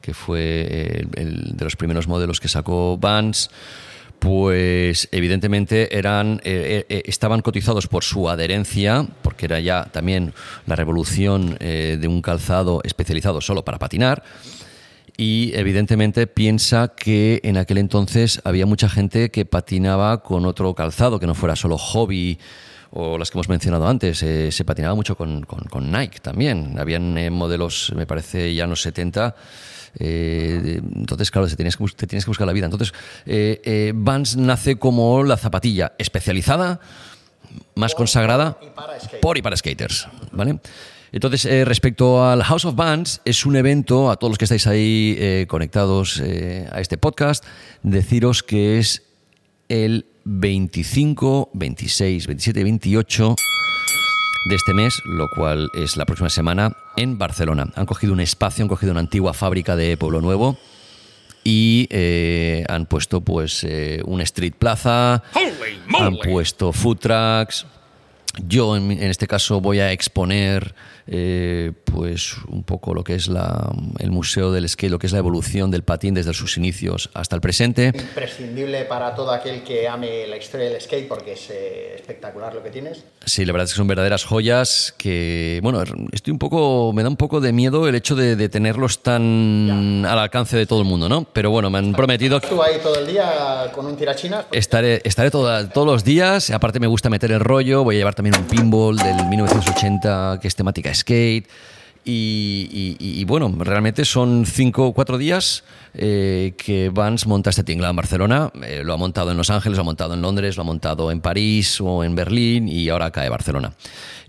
[0.00, 3.50] que fue el, de los primeros modelos que sacó Vans,
[4.22, 10.32] pues evidentemente eran, eh, eh, estaban cotizados por su adherencia, porque era ya también
[10.64, 14.22] la revolución eh, de un calzado especializado solo para patinar.
[15.16, 21.18] Y evidentemente piensa que en aquel entonces había mucha gente que patinaba con otro calzado,
[21.18, 22.38] que no fuera solo hobby
[22.92, 24.18] o las que hemos mencionado antes.
[24.18, 26.78] se patinaba mucho con, con, Nike también.
[26.78, 29.34] Habían modelos, me parece, ya en los 70
[29.98, 32.66] eh, entonces, claro, te tienes, que, tienes que buscar la vida.
[32.66, 32.92] Entonces,
[33.26, 36.80] eh, eh, Vans nace como la zapatilla especializada,
[37.74, 38.58] más consagrada
[39.20, 40.08] por y para skaters.
[40.30, 40.58] ¿vale?
[41.12, 45.44] Entonces, respecto al House of Bands, es un evento, a todos los que estáis ahí
[45.46, 47.44] conectados a este podcast,
[47.82, 49.02] deciros que es
[49.68, 53.36] el 25, 26, 27 28
[54.48, 57.68] de este mes, lo cual es la próxima semana, en Barcelona.
[57.76, 60.58] Han cogido un espacio, han cogido una antigua fábrica de Pueblo Nuevo
[61.44, 65.22] y eh, han puesto pues eh, un street plaza,
[65.98, 67.66] han puesto food trucks.
[68.46, 70.74] Yo en, en este caso voy a exponer
[71.06, 75.12] eh, pues un poco lo que es la, el museo del skate, lo que es
[75.12, 77.92] la evolución del patín desde sus inicios hasta el presente.
[77.94, 82.62] Imprescindible para todo aquel que ame la historia del skate porque es eh, espectacular lo
[82.62, 83.04] que tienes.
[83.24, 87.08] Sí, la verdad es que son verdaderas joyas que, bueno, estoy un poco, me da
[87.08, 91.08] un poco de miedo el hecho de, tenerlos tan al alcance de todo el mundo,
[91.08, 91.24] ¿no?
[91.32, 92.40] Pero bueno, me han prometido...
[92.40, 94.46] ¿Tú ahí todo el día con un tirachinas?
[94.50, 98.36] Estaré, estaré todos los días, aparte me gusta meter el rollo, voy a llevar también
[98.36, 101.48] un pinball del 1980 que es temática skate.
[102.04, 105.62] Y, bueno, realmente son cinco o cuatro días
[105.94, 108.50] eh, que Vans monta este tinglado en Barcelona.
[108.64, 111.12] Eh, lo ha montado en Los Ángeles, lo ha montado en Londres, lo ha montado
[111.12, 113.72] en París o en Berlín y ahora cae Barcelona.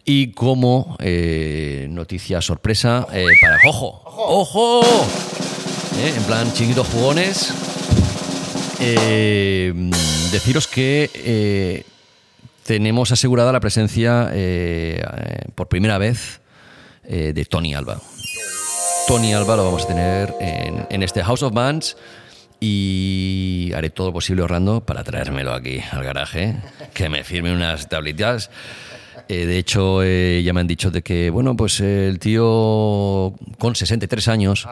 [0.06, 3.58] Y como eh, noticia sorpresa para...
[3.68, 4.02] ¡Ojo!
[4.06, 4.82] ¡Ojo!
[5.96, 7.54] en plan chinguitos jugones.
[10.32, 11.86] deciros que
[12.64, 14.32] tenemos asegurada la presencia
[15.56, 16.43] por primera vez
[17.06, 18.00] eh, de Tony Alba.
[19.08, 21.98] Tony Alba lo vamos a tener en, este House of Bands
[22.60, 26.56] y haré todo lo posible Orlando para traérmelo aquí al garaje,
[26.94, 28.50] que me firme unas tablitas.
[29.28, 34.28] Eh, de hecho, ya me han dicho de que, bueno, pues el tío con 63
[34.30, 34.68] años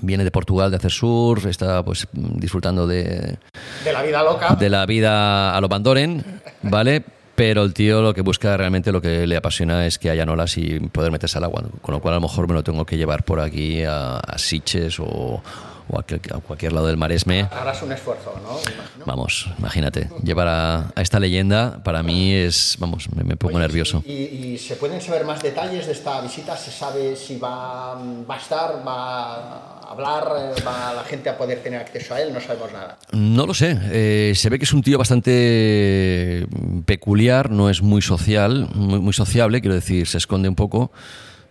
[0.00, 3.38] viene de Portugal de hacer surf, está pues disfrutando de...
[3.84, 4.54] De la vida loca.
[4.54, 7.04] De la vida a lo Bandoren, ¿vale?
[7.38, 10.58] Pero el tío lo que busca realmente, lo que le apasiona es que haya olas
[10.58, 11.62] y poder meterse al agua.
[11.80, 14.38] Con lo cual a lo mejor me lo tengo que llevar por aquí a, a
[14.38, 15.40] Siches o,
[15.88, 16.02] o a,
[16.40, 17.48] cualquier lado del Maresme.
[17.50, 18.58] Harás un esfuerzo, ¿no?
[19.06, 20.08] Vamos, imagínate.
[20.22, 24.02] Llevar a, esta leyenda para mí es, vamos, me, pongo nervioso.
[24.06, 26.56] Y, se pueden saber más detalles de esta visita?
[26.56, 31.62] ¿Se sabe si va, va a estar, va a hablar, va la gente a poder
[31.62, 32.32] tener acceso a él?
[32.32, 32.98] No sabemos nada.
[33.12, 33.78] No lo sé.
[33.90, 36.46] Eh, se ve que es un tío bastante
[36.86, 40.90] peculiar, no es muy social, muy, muy sociable, quiero decir, se esconde un poco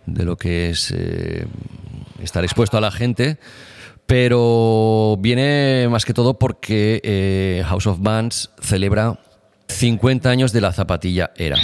[0.06, 0.92] de lo que es...
[0.96, 1.46] Eh,
[2.22, 3.38] estar expuesto a la gente,
[4.08, 9.18] pero viene más que todo porque eh, House of Bands celebra
[9.68, 11.58] 50 años de la zapatilla era.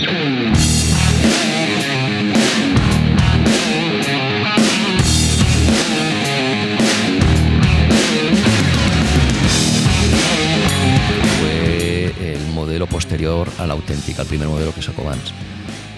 [11.40, 15.33] Fue el modelo posterior al auténtico, al primer modelo que sacó Vans.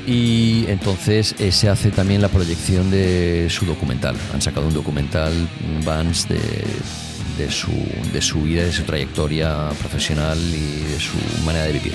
[0.07, 4.17] Y entonces eh, se hace también la proyección de su documental.
[4.33, 5.33] Han sacado un documental
[5.85, 6.39] Vans de,
[7.37, 7.73] de su,
[8.13, 11.95] de su vida, de su trayectoria profesional y de su manera de vivir.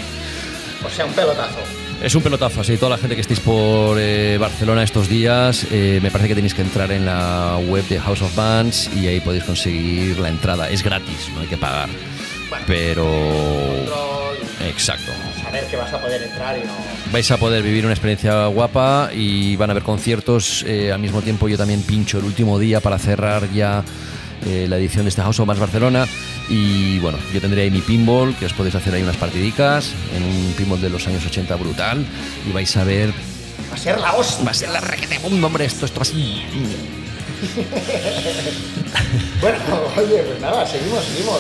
[0.86, 1.60] O sea, un pelotazo.
[2.02, 6.00] Es un pelotazo, así toda la gente que estéis por eh, Barcelona estos días, eh,
[6.02, 9.20] me parece que tenéis que entrar en la web de House of Bands y ahí
[9.20, 10.68] podéis conseguir la entrada.
[10.70, 11.90] Es gratis, no hay que pagar.
[12.50, 14.11] Bueno, Pero...
[14.72, 15.12] Exacto.
[15.44, 16.72] saber que vas a poder entrar y no.
[17.12, 20.64] Vais a poder vivir una experiencia guapa y van a haber conciertos.
[20.68, 23.84] eh, al mismo tiempo yo también pincho el último día para cerrar ya
[24.46, 26.08] eh, la edición de este House of Bands Barcelona.
[26.50, 30.24] Y bueno, yo tendré ahí mi pinball, que os podéis hacer ahí unas partidicas, en
[30.24, 32.06] un pinball de los años 80 brutal.
[32.50, 33.10] Y vais a ver...
[33.72, 34.46] Va a ser la hostia.
[34.46, 36.42] Va a ser la raquete boom, hombre, esto, esto va así.
[39.42, 39.58] Bueno,
[39.98, 41.40] oye, pues nada, seguimos, seguimos.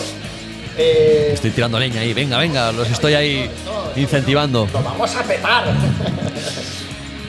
[0.83, 3.49] Eh, Estoy tirando leña ahí, venga, venga, los estoy ahí
[3.95, 4.67] incentivando.
[4.73, 5.65] Lo vamos a petar.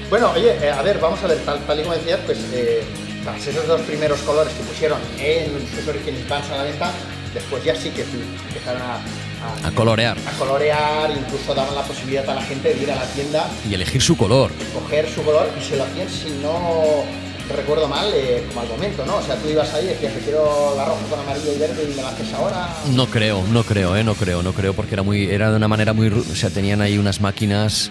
[0.09, 2.83] bueno, oye, eh, a ver, vamos a ver, tal, tal y como decías, pues eh,
[3.23, 6.91] tras esos dos primeros colores que pusieron en sus orígenes Vans a la venta,
[7.35, 12.29] después ya sí que empezaron a, a- A colorear a colorear, incluso daban la posibilidad
[12.31, 14.51] a la gente de ir a la tienda, y elegir su color.
[14.73, 17.05] coger su color y se lo hacían, si no
[17.53, 19.17] recuerdo mal, eh, como al momento, ¿no?
[19.17, 21.89] O sea, tú ibas ahí y decías, "Te quiero la roja con amarillo y verde
[21.91, 22.69] y me la haces ahora.
[22.95, 25.69] No creo, no creo, eh, no creo, no creo, porque era muy, era de una
[25.69, 27.91] manera muy, o sea, tenían ahí unas máquinas,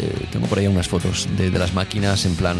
[0.00, 2.56] eh, tengo por ahí unas fotos de, de las máquinas en plan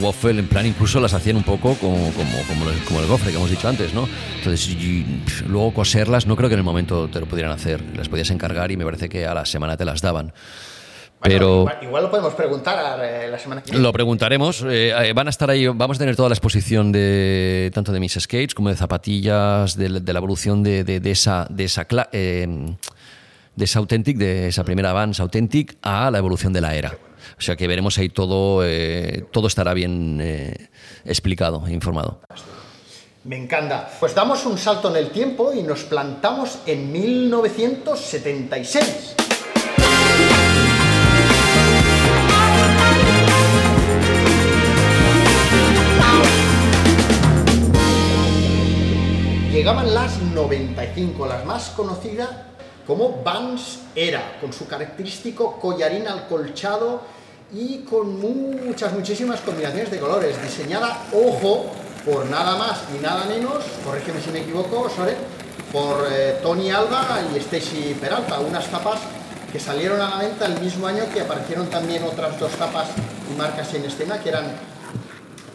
[0.00, 3.30] waffle, en plan incluso las hacían un poco como, como, como, el, como el gofre
[3.30, 4.08] que hemos dicho antes, ¿no?
[4.36, 5.04] Entonces, y,
[5.46, 8.70] luego coserlas, no creo que en el momento te lo pudieran hacer, las podías encargar
[8.70, 10.32] y me parece que a la semana te las daban.
[11.20, 13.82] Bueno, Pero igual, igual lo podemos preguntar eh, la semana que viene.
[13.84, 14.62] lo preguntaremos.
[14.62, 17.98] eh, eh, van a estar ahí, vamos a tener toda la exposición de tanto de
[17.98, 21.64] mis skates como de zapatillas, de, la- de la evolución de, de- de esa, de
[21.64, 22.46] esa, cla- eh,
[23.56, 26.96] de esa Authentic, de esa primera Vans Authentic, a la evolución de la era.
[27.36, 30.20] O sea que veremos ahí todo, eh, todo estará bien
[31.04, 32.20] explicado e informado.
[33.24, 33.90] Me encanta.
[33.98, 39.16] Pues damos un salto en el tiempo y nos plantamos en 1976.
[49.58, 52.28] Llegaban las 95, las más conocidas
[52.86, 57.02] como Vans Era, con su característico collarín alcolchado
[57.52, 61.66] y con muchas, muchísimas combinaciones de colores, diseñada, ojo,
[62.04, 65.16] por nada más y nada menos, corrígeme si me equivoco, Soren,
[65.72, 69.00] por eh, Tony Alba y Stacy Peralta, unas tapas
[69.50, 72.90] que salieron a la venta el mismo año que aparecieron también otras dos tapas
[73.28, 74.44] y marcas en escena, que eran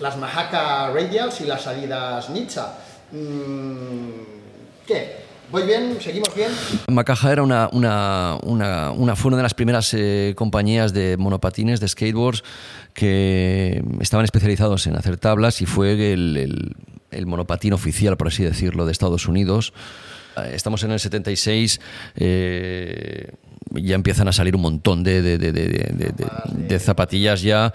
[0.01, 2.79] las Mahaka Radials y las Adidas Nitsa.
[3.13, 4.09] Mm,
[4.87, 5.23] ¿Qué?
[5.51, 5.97] ¿Voy bien?
[6.01, 6.49] ¿Seguimos bien?
[6.89, 11.79] Macaja era una, una, una, una- fue una de las primeras eh, compañías de monopatines,
[11.79, 12.43] de skateboards,
[12.95, 16.75] que estaban especializados en hacer tablas y fue el, el-
[17.11, 19.73] el monopatín oficial, por así decirlo, de Estados Unidos.
[20.37, 21.79] Eh, Estamos en el 76,
[22.15, 23.27] eh,
[23.73, 27.71] ya empiezan a salir un montón de, de- de- de- de- de- de zapatillas ya.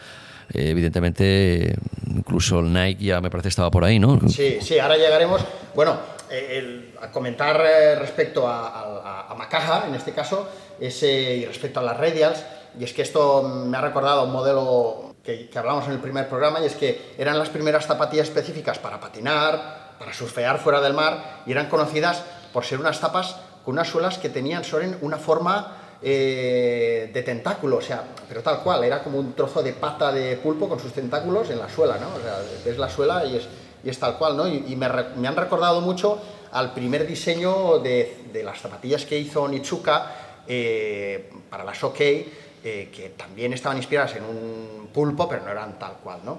[0.52, 1.74] Eh, evidentemente,
[2.06, 4.18] incluso el Nike ya me parece estaba por ahí, ¿no?
[4.28, 5.44] Sí, sí, ahora llegaremos.
[5.74, 5.98] Bueno,
[6.30, 10.48] eh, a comentar eh, respecto a, Macaja, en este caso,
[10.80, 12.44] ese, y respecto a las Radials,
[12.78, 16.28] y es que esto me ha recordado un modelo que, que hablamos en el primer
[16.28, 20.92] programa, y es que eran las primeras zapatillas específicas para patinar, para surfear fuera del
[20.92, 25.18] mar, y eran conocidas por ser unas tapas con unas suelas que tenían, Soren, una
[25.18, 30.12] forma eh, de tentáculo, o sea, pero tal cual, era como un trozo de pata
[30.12, 32.14] de pulpo con sus tentáculos en la suela, ¿no?
[32.14, 33.48] O sea, ves la suela y es,
[33.82, 34.46] y es tal cual, ¿no?
[34.46, 36.20] Y, me, han recordado mucho
[36.52, 42.24] al primer diseño de, de las zapatillas que hizo Nitsuka eh, para las OK, eh,
[42.62, 46.38] que también estaban inspiradas en un pulpo, pero no eran tal cual, ¿no?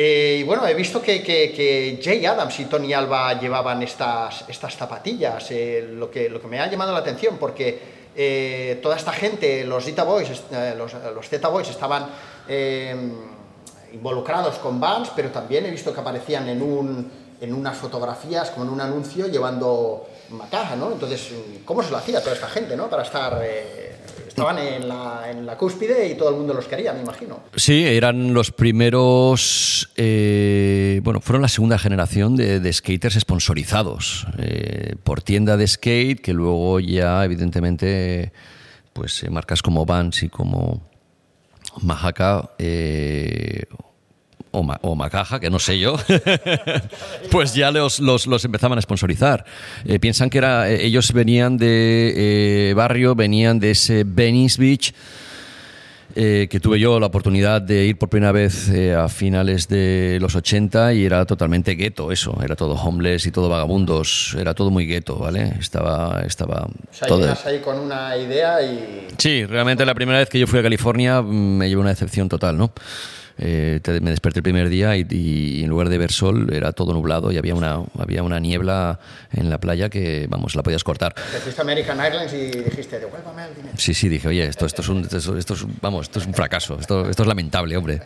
[0.00, 5.50] Y bueno, he visto que, que, Jay Adams y Tony Alba llevaban estas, estas zapatillas,
[5.90, 9.84] lo, que, lo que me ha llamado la atención, porque eh, toda esta gente, los
[9.84, 10.92] Zeta Boys, est- eh, los,
[11.28, 12.06] Zeta Boys estaban
[12.48, 12.96] eh,
[13.92, 18.66] involucrados con Vans, pero también he visto que aparecían en, un, en unas fotografías, como
[18.66, 20.92] en un anuncio, llevando Macaja, ¿no?
[20.92, 21.30] Entonces,
[21.64, 22.88] ¿cómo se lo hacía toda esta gente, ¿no?
[22.88, 23.40] Para estar...
[23.42, 23.96] eh,
[24.38, 27.40] estaban en la, en la cúspide y todo el mundo los quería, me imagino.
[27.56, 35.22] Sí, eran los primeros, eh, bueno, fueron la segunda generación de, skaters sponsorizados eh, por
[35.22, 38.32] tienda de skate, que luego ya evidentemente,
[38.92, 40.88] pues eh, marcas como Vans y como
[41.82, 43.64] Mahaka eh,
[44.50, 45.96] o, Ma- o Macaja, que no sé yo,
[47.30, 49.44] pues ya los, los, los empezaban a sponsorizar.
[49.84, 54.94] Eh, piensan que era, eh, ellos venían de eh, barrio, venían de ese Venice Beach,
[56.14, 60.18] eh, que tuve yo la oportunidad de ir por primera vez eh, a finales de
[60.20, 64.70] los 80 y era totalmente gueto eso, era todo homeless y todo vagabundos, era todo
[64.70, 65.52] muy gueto, ¿vale?
[65.60, 67.20] Estaba, estaba O sea, todo...
[67.20, 69.06] llegas ahí con una idea y...
[69.18, 71.26] Sí, realmente la primera vez que yo fui a California mm,
[71.58, 72.72] me llevó una decepción total, ¿no?
[73.38, 76.72] Eh, te- me desperté el primer día y, y en lugar de ver sol era
[76.72, 78.98] todo nublado y había una, había una niebla
[79.32, 81.14] en la playa que, vamos, la podías cortar.
[81.14, 83.74] Te fuiste a American Airlines y dijiste, devuélvame el dinero.
[83.78, 86.34] Sí, sí, dije, oye, esto, esto, es, un, esto, esto es, vamos, esto es un
[86.34, 88.02] fracaso, esto, esto es lamentable, hombre.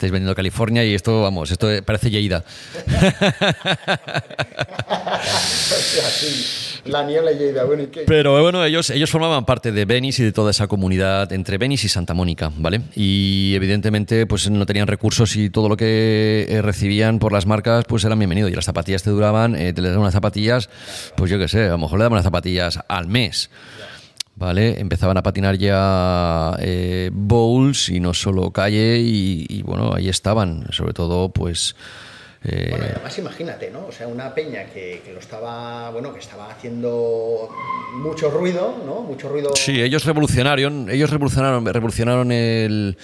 [0.00, 2.42] Estáis vendiendo California y esto, vamos, esto parece Lleida.
[6.86, 8.04] La niebla yo idea, bueno, ¿y qué?
[8.06, 11.84] Pero bueno, ellos, ellos formaban parte de Venice y de toda esa comunidad entre Venice
[11.84, 12.80] y Santa Mónica, ¿vale?
[12.96, 17.84] Y evidentemente pues no tenían recursos y todo lo que eh, recibían por las marcas
[17.86, 18.48] pues eran bienvenido.
[18.48, 20.70] Y las zapatillas te duraban, eh, te les daban unas zapatillas,
[21.14, 23.50] pues yo qué sé, a lo mejor le daban unas zapatillas al mes.
[24.40, 24.80] ¿Vale?
[24.80, 30.64] Empezaban a patinar ya eh, bowls y no solo calle y, y, bueno, ahí estaban,
[30.72, 31.76] sobre todo pues...
[32.44, 33.84] eh, Bueno, además imagínate, ¿no?
[33.84, 37.50] O sea, una peña que, que lo estaba, bueno, que estaba haciendo
[37.96, 39.02] mucho ruido, ¿no?
[39.02, 39.50] Mucho ruido.
[39.54, 42.96] Sí, ellos revolucionaron, ellos revolucionaron, revolucionaron el,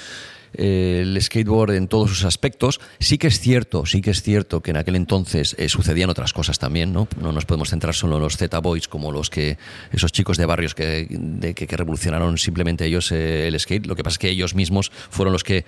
[0.54, 2.80] el skateboard en todos sus aspectos.
[2.98, 6.32] Sí que es cierto, sí que es cierto que en aquel entonces eh, sucedían otras
[6.32, 7.08] cosas también, ¿no?
[7.20, 9.58] No nos podemos centrar solo en los Z Boys como los que
[9.92, 13.86] esos chicos de barrios que, de- que, revolucionaron simplemente ellos eh, el skate.
[13.86, 15.64] Lo que pasa es que ellos mismos fueron los que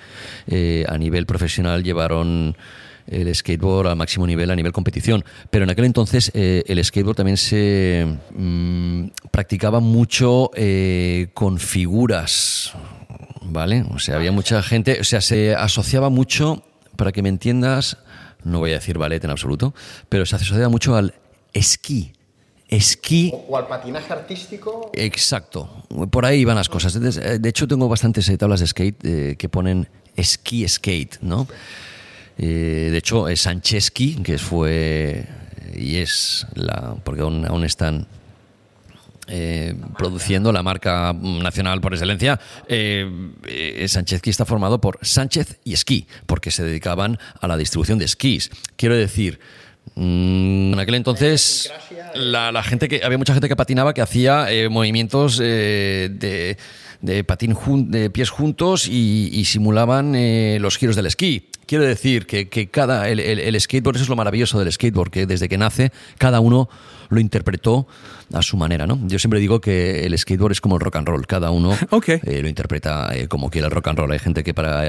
[0.46, 2.56] eh, a nivel profesional llevaron
[3.06, 5.24] el skateboard al máximo nivel a nivel competición.
[5.50, 12.72] Pero en aquel entonces eh, el skateboard también se mm, practicaba mucho eh, con figuras,
[13.50, 13.84] ¿vale?
[13.90, 16.62] O sea, había mucha gente, o sea, se asociaba mucho,
[16.96, 17.98] para que me entiendas,
[18.44, 19.74] no voy a decir ballet en absoluto,
[20.08, 21.14] pero se asociaba mucho al
[21.52, 22.12] esquí.
[22.68, 24.90] Esquí O, o al patinaje artístico.
[24.92, 27.00] Exacto, por ahí van las cosas.
[27.00, 31.46] De hecho, tengo bastantes eh, tablas de skate eh, que ponen esquí skate, ¿no?
[32.36, 35.26] Eh, de hecho, es Sancheski, que fue
[35.74, 36.96] y es la.
[37.04, 38.06] porque aún, aún están
[39.28, 42.40] eh, produciendo la marca nacional por excelencia.
[42.66, 43.06] Eh,
[43.46, 48.06] eh, Sanchezki está formado por Sánchez y Esquí, porque se dedicaban a la distribución de
[48.06, 48.50] esquís.
[48.76, 49.38] Quiero decir.
[49.94, 51.72] mm, En aquel entonces,
[52.14, 56.56] la, gente que había mucha gente que patinaba que hacía eh, movimientos de,
[57.00, 61.48] de patín jun- de pies juntos y, y simulaban eh, los giros del esquí.
[61.66, 65.10] Quiero decir que, que cada el, el- el skateboard eso es lo maravilloso del skateboard
[65.10, 66.68] que desde que nace cada uno
[67.10, 67.86] lo interpretó
[68.34, 68.98] a su manera, ¿no?
[69.06, 72.08] Yo siempre digo que el skateboard es como el rock and roll, cada uno Ok.
[72.08, 74.12] eh, lo interpreta eh, como quiere el rock and roll.
[74.12, 74.84] Hay gente que para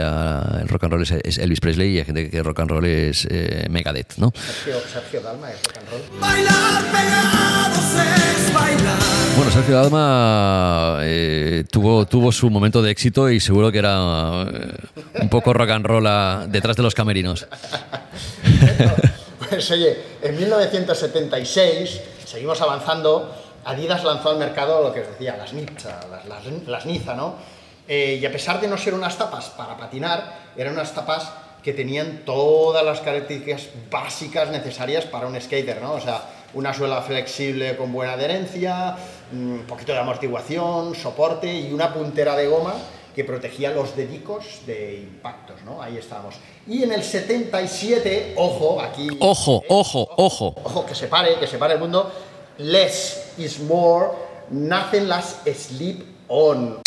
[0.58, 2.60] eh, el rock and roll es, es Elvis Presley y hay gente que el rock
[2.62, 4.34] and roll es eh, Megadeth, ¿no?
[4.36, 6.19] Sergio, Sergio Dalma es rock and roll.
[6.19, 8.79] Bailar pegados es bailar.
[9.39, 14.73] Bueno, Sergio Dalma eh, tuvo, tuvo su momento de éxito y seguro que era eh,
[15.21, 17.47] un poco rock and roll a- detrás de los camerinos.
[19.49, 25.54] Pues oye, en 1976, seguimos avanzando, Adidas lanzó al mercado lo que os decía, las
[25.54, 27.36] Niza, las, las, las Niza, ¿no?
[27.88, 31.32] Eh, y a pesar de no ser unas tapas para patinar, eran unas tapas
[31.63, 35.93] que tenían todas las características básicas necesarias para un skater, ¿no?
[35.93, 36.23] O sea,
[36.54, 38.95] una suela flexible con buena adherencia,
[39.32, 42.74] un poquito de amortiguación, soporte y una puntera de goma
[43.15, 45.82] que protegía los dedicos de impactos, ¿no?
[45.82, 46.36] Ahí estábamos.
[46.68, 49.10] Y en el 77, ojo, aquí...
[49.20, 50.56] Ojo, ojo, ojo.
[50.63, 52.12] Ojo, que se pare, que se pare el mundo.
[52.60, 54.10] Less is more.
[54.52, 56.80] Nacen las Sleep On.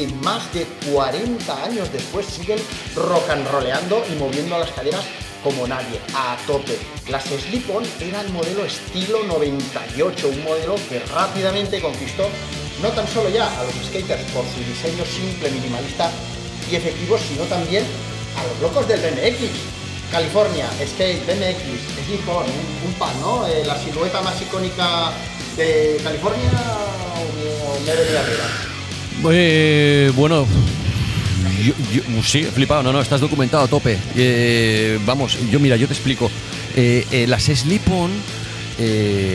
[0.00, 2.58] Que más de 40 años después siguen
[2.96, 5.04] rock and rolleando y moviendo las caderas
[5.44, 6.78] como nadie, a tope.
[7.08, 12.28] Las Slip-On era el modelo estilo 98, un modelo que rápidamente conquistó
[12.80, 16.10] no tan solo ya a los skaters por su diseño simple, minimalista
[16.70, 17.84] y efectivo, sino también
[18.38, 19.50] a los locos del BMX.
[20.10, 22.46] California, skate, BMX, Slip-On,
[22.86, 23.46] un, pan, ¿no?
[23.46, 25.12] Eh, la silueta más icónica
[25.56, 26.50] de California
[27.16, 28.79] o me he venido arriba.
[29.30, 30.46] Eh, bueno,
[32.24, 33.98] sí, flipado, no, no, estás documentado a tope.
[34.16, 36.30] Eh, vamos, yo mira, yo te explico.
[36.76, 38.10] Eh, eh, las slip-on,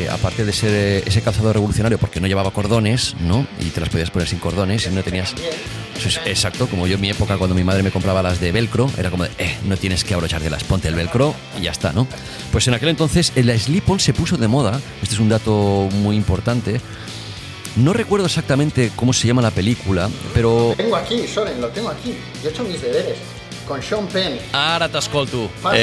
[0.09, 3.45] aparte de ser ese calzado revolucionario, porque no llevaba cordones, ¿no?
[3.59, 5.35] Y te las podías poner sin cordones y no tenías...
[6.03, 8.91] Es exacto, como yo en mi época cuando mi madre me compraba las de velcro,
[8.97, 12.05] era como de, eh, no tienes que abrochártelas, ponte el velcro y ya está, ¿no?
[12.51, 16.15] Pues en aquel entonces el slip-on se puso de moda, este es un dato muy
[16.15, 16.81] importante.
[17.75, 20.73] No recuerdo exactamente cómo se llama la película, pero...
[20.77, 22.15] Tengo aquí, Soren, lo tengo aquí.
[22.41, 23.17] Yo he hecho mis deberes.
[23.67, 24.37] Con Sean Penn.
[24.53, 25.49] Ara t'escolto.
[25.61, 25.75] Fast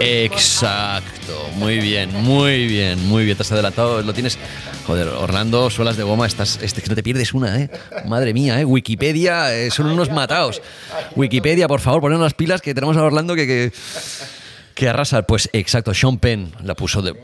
[0.00, 1.50] Eh, exacto.
[1.56, 3.36] Muy bien, muy bien, muy bien.
[3.36, 4.38] Te has adelantado, lo tienes.
[4.86, 7.70] Joder, Orlando, suelas de goma, estás, este, que no te pierdes una, ¿eh?
[8.06, 8.64] Madre mía, ¿eh?
[8.64, 10.62] Wikipedia, eh, son unos mataos.
[11.16, 13.72] Wikipedia, por favor, poner las pilas que tenemos a Orlando que, que,
[14.74, 15.22] que arrasa.
[15.22, 17.14] Pues exacto, Sean Penn la puso de,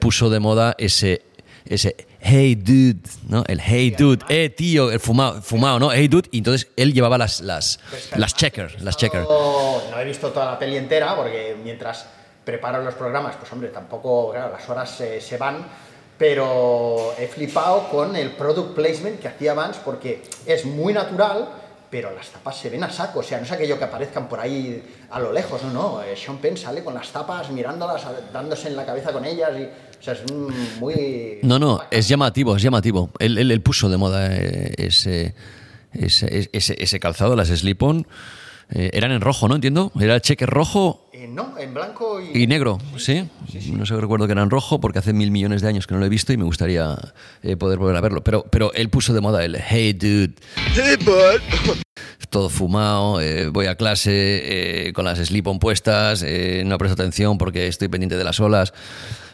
[0.00, 1.22] puso de moda ese,
[1.64, 3.44] ese hey dude, ¿no?
[3.46, 5.92] El hey dude, eh tío, el fumado, fumado, ¿no?
[5.92, 7.80] Hey dude, y entonces él llevaba las, las,
[8.16, 9.28] las checkers, las checkers.
[9.28, 12.06] No, he visto toda la peli entera porque mientras
[12.44, 15.66] preparo los programas, pues hombre, tampoco, claro, las horas se, se van,
[16.16, 21.48] pero he flipado con el product placement que hacía Vance porque es muy natural,
[21.90, 24.40] pero las tapas se ven a saco, o sea, no es aquello que aparezcan por
[24.40, 28.02] ahí a lo lejos, no, no, eh, Sean Penn sale con las tapas, mirándolas,
[28.32, 29.68] dándose en la cabeza con ellas, y,
[30.02, 30.22] o sea, es
[30.80, 31.38] muy...
[31.42, 33.10] No, no, es llamativo, es llamativo.
[33.20, 35.34] Él, él- él puso de moda eh, ese,
[35.92, 38.04] ese, ese, ese calzado, las slip-on.
[38.74, 39.54] Eh, eran en rojo, ¿no?
[39.54, 39.92] Entiendo.
[40.00, 42.42] Era el cheque rojo Eh, no, en blanco y...
[42.42, 43.28] y negro, ¿sí?
[43.70, 46.06] No sé, recuerdo que eran rojo porque hace mil millones de años que no lo
[46.06, 46.96] he visto y me gustaría
[47.42, 48.24] eh, poder volver a verlo.
[48.24, 50.32] Pero, pero él puso de moda el Hey Dude.
[52.30, 57.36] Todo fumado, eh, voy a clase eh, con las slip-on puestas, eh, no presto atención
[57.36, 58.72] porque estoy pendiente de las olas.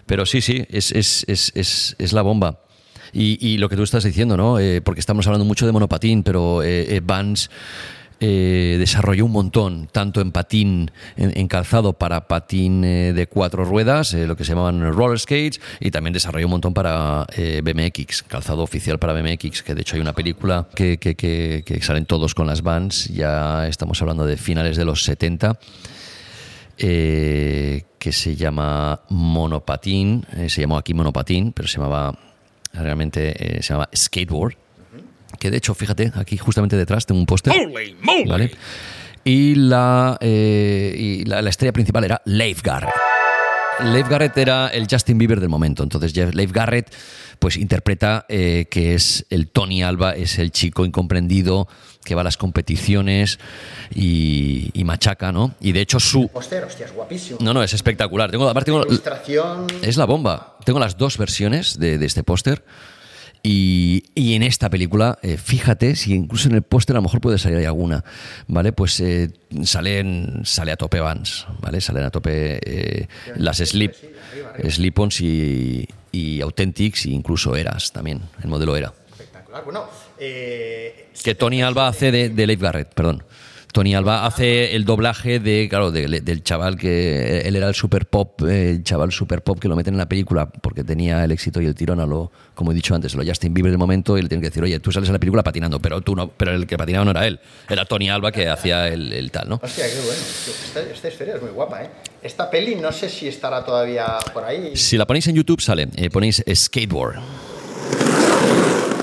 [0.08, 2.60] Pero sí, sí, es, es, es, es, la bomba.
[3.12, 4.58] Y, y lo que tú estás diciendo, ¿no?
[4.58, 7.50] Eh, porque estamos hablando mucho de monopatín, pero eh, eh, Vans
[8.20, 14.14] eh, desarrolló un montón, tanto en patín, en, calzado para patín eh, de cuatro ruedas,
[14.14, 17.26] lo que se llamaban roller skates, y también desarrolló un montón para
[17.62, 21.82] BMX, calzado oficial para BMX, que de hecho hay una película que, que, que- que
[21.82, 25.58] salen todos con las Vans, ya estamos hablando de finales de los 70
[26.78, 32.16] eh, que se llama Monopatín, eh, se llamó aquí Monopatín, pero se llamaba
[32.72, 34.54] realmente eh, se llamaba Skateboard,
[35.38, 37.52] que de hecho, fíjate, aquí justamente detrás tengo un póster.
[38.26, 38.50] ¿vale?
[39.24, 42.94] Y, la, y la, la estrella principal era Leif Garrett.
[43.84, 45.82] Leif Garrett era el Justin Bieber del momento.
[45.82, 46.92] Entonces, Leif Garrett
[47.38, 51.68] pues interpreta eh, que es el Tony Alba, es el chico incomprendido
[52.08, 53.38] que va a las competiciones
[53.94, 55.54] y, y machaca, ¿no?
[55.60, 56.28] Y de hecho su...
[56.28, 57.38] Póster, hostia, es guapísimo.
[57.40, 58.30] No, no, es espectacular.
[58.30, 59.66] Tengo, aparte tengo, Ilustración...
[59.82, 60.56] es la bomba.
[60.64, 62.64] Tengo las dos versiones de, de este póster.
[63.40, 67.20] Y, y en esta película, eh, fíjate, si incluso en el póster a lo mejor
[67.20, 68.02] puede salir alguna,
[68.48, 68.72] ¿vale?
[68.72, 69.30] Pues eh,
[69.62, 71.80] salen, sale a tope Vans, ¿vale?
[71.80, 73.06] Salen a tope eh,
[73.36, 73.94] las slip,
[74.68, 78.92] slip-ons y, y Authentics e incluso Eras también, el modelo Era.
[79.12, 79.62] Espectacular.
[79.64, 79.86] Bueno,
[80.20, 83.22] eh, Que Tony Alba hace de, de Leif Garrett, perdón.
[83.70, 88.06] Tony Alba hace el doblaje de, claro, de- del chaval que él era el super
[88.06, 91.30] pop, eh, el chaval super pop que lo meten en la película porque tenía el
[91.32, 94.16] éxito y el tirón a lo, como he dicho antes, lo Justin Bieber del momento
[94.16, 96.28] y le tienen que decir, oye, tú sales en la película patinando, pero tú no,
[96.30, 97.38] pero el que patinaba no era él,
[97.68, 99.60] era Tony Alba que hacía el, el tal, ¿no?
[99.62, 100.22] hostia, qué bueno.
[100.64, 101.90] Esta, esta historia es muy guapa, ¿eh?
[102.22, 104.74] Esta peli no sé si estará todavía por ahí.
[104.76, 107.16] Si la ponéis en YouTube sale, eh, ponéis skateboard.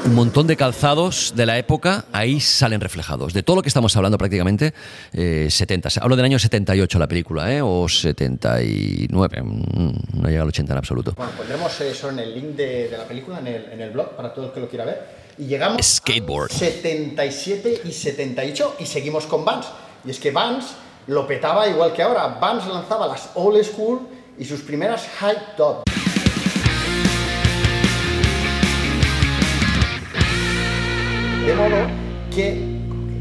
[0.06, 3.34] Un montón de calzados de la época ahí salen reflejados.
[3.34, 4.74] De todo lo que estamos hablando prácticamente,
[5.12, 5.90] eh, 70.
[6.00, 7.60] Hablo del año 78 la película, ¿eh?
[7.64, 9.42] O 79.
[9.42, 9.92] mm,
[10.22, 11.14] No llega al 80 en absoluto.
[11.18, 14.12] Bueno, pondremos eso en el link de, de la película, en el, en el blog,
[14.16, 15.26] para todo el que lo quiera ver.
[15.40, 16.52] Y llegamos Skateboard.
[16.52, 19.66] a 77 y 78 y seguimos con Vans.
[20.06, 20.76] Y es que Vans
[21.08, 22.28] lo petaba igual que ahora.
[22.40, 24.02] Vans lanzaba las Old School
[24.38, 25.84] y sus primeras High Top.
[31.46, 31.76] De modo
[32.34, 32.60] que,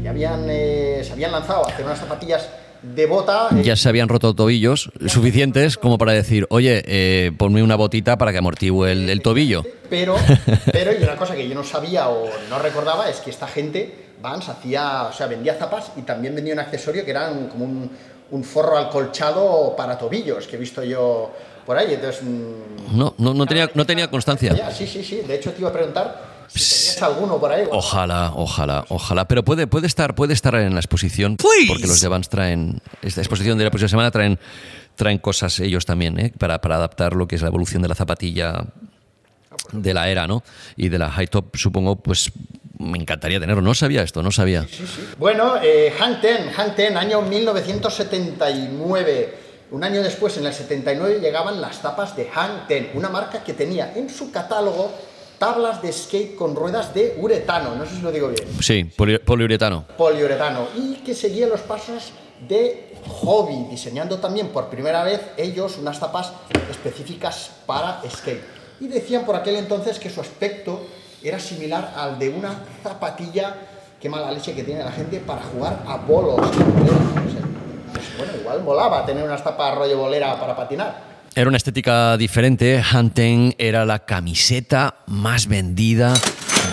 [0.03, 2.49] ya habían, eh, se habían lanzado a hacer unas zapatillas
[2.81, 3.49] de bota.
[3.55, 8.17] eh, Ya se habían roto tobillos suficientes como para decir, oye, eh, ponme una botita
[8.17, 9.63] para que amortigue el, el tobillo.
[9.89, 10.15] Pero,
[10.71, 14.05] pero y una cosa que yo no sabía o no recordaba es que esta gente,
[14.21, 17.65] Vans, hacía, o sea, vendía zapas y también vendía un accesorio que era un- como
[17.65, 17.91] un,
[18.31, 21.31] un forro alcolchado para tobillos, que he visto yo
[21.65, 21.93] por ahí.
[21.93, 24.71] Entonces, mm, No, no, no tenía, no tenía constancia.
[24.71, 25.21] sí, sí, sí.
[25.27, 27.65] De hecho, te iba a preguntar si tenías alguno por ahí.
[27.71, 29.27] Ojalá, ojalá, ojalá.
[29.27, 31.37] Pero puede, puede, estar, puede estar en la exposición.
[31.37, 32.81] Porque los de Vans traen.
[33.01, 34.39] Esta exposición de la próxima semana traen,
[34.95, 36.33] traen cosas ellos también, ¿eh?
[36.37, 38.65] para, para adaptar lo que es la evolución de la zapatilla
[39.71, 40.43] de la era, ¿no?
[40.75, 42.29] Y de la high top, supongo, pues
[42.79, 43.61] me encantaría tenerlo.
[43.61, 44.67] No sabía esto, no sabía.
[45.17, 49.45] Bueno, eh, Hang Ten, Hang Ten, año 1979.
[49.71, 53.53] Un año después, en el 79, llegaban las tapas de Hang Ten, una marca que
[53.53, 54.93] tenía en su catálogo
[55.37, 59.19] tablas de skate con ruedas de uretano, no sé si lo digo bien, Sí, poli-
[59.19, 59.85] poliuretano.
[59.97, 62.11] poliuretano, y que seguía los pasos
[62.47, 66.31] de Hobby, diseñando también por primera vez ellos unas tapas
[66.69, 68.41] específicas para skate.
[68.79, 70.81] Y decían por aquel entonces que su aspecto
[71.23, 73.55] era similar al de una zapatilla,
[74.01, 76.35] qué mala leche que tiene la gente, para jugar a bolos.
[76.39, 81.14] Pues bueno, igual molaba tener unas tapas rollo bolera para patinar.
[81.37, 82.81] Era una estética diferente.
[82.81, 86.13] Hanten era la camiseta más vendida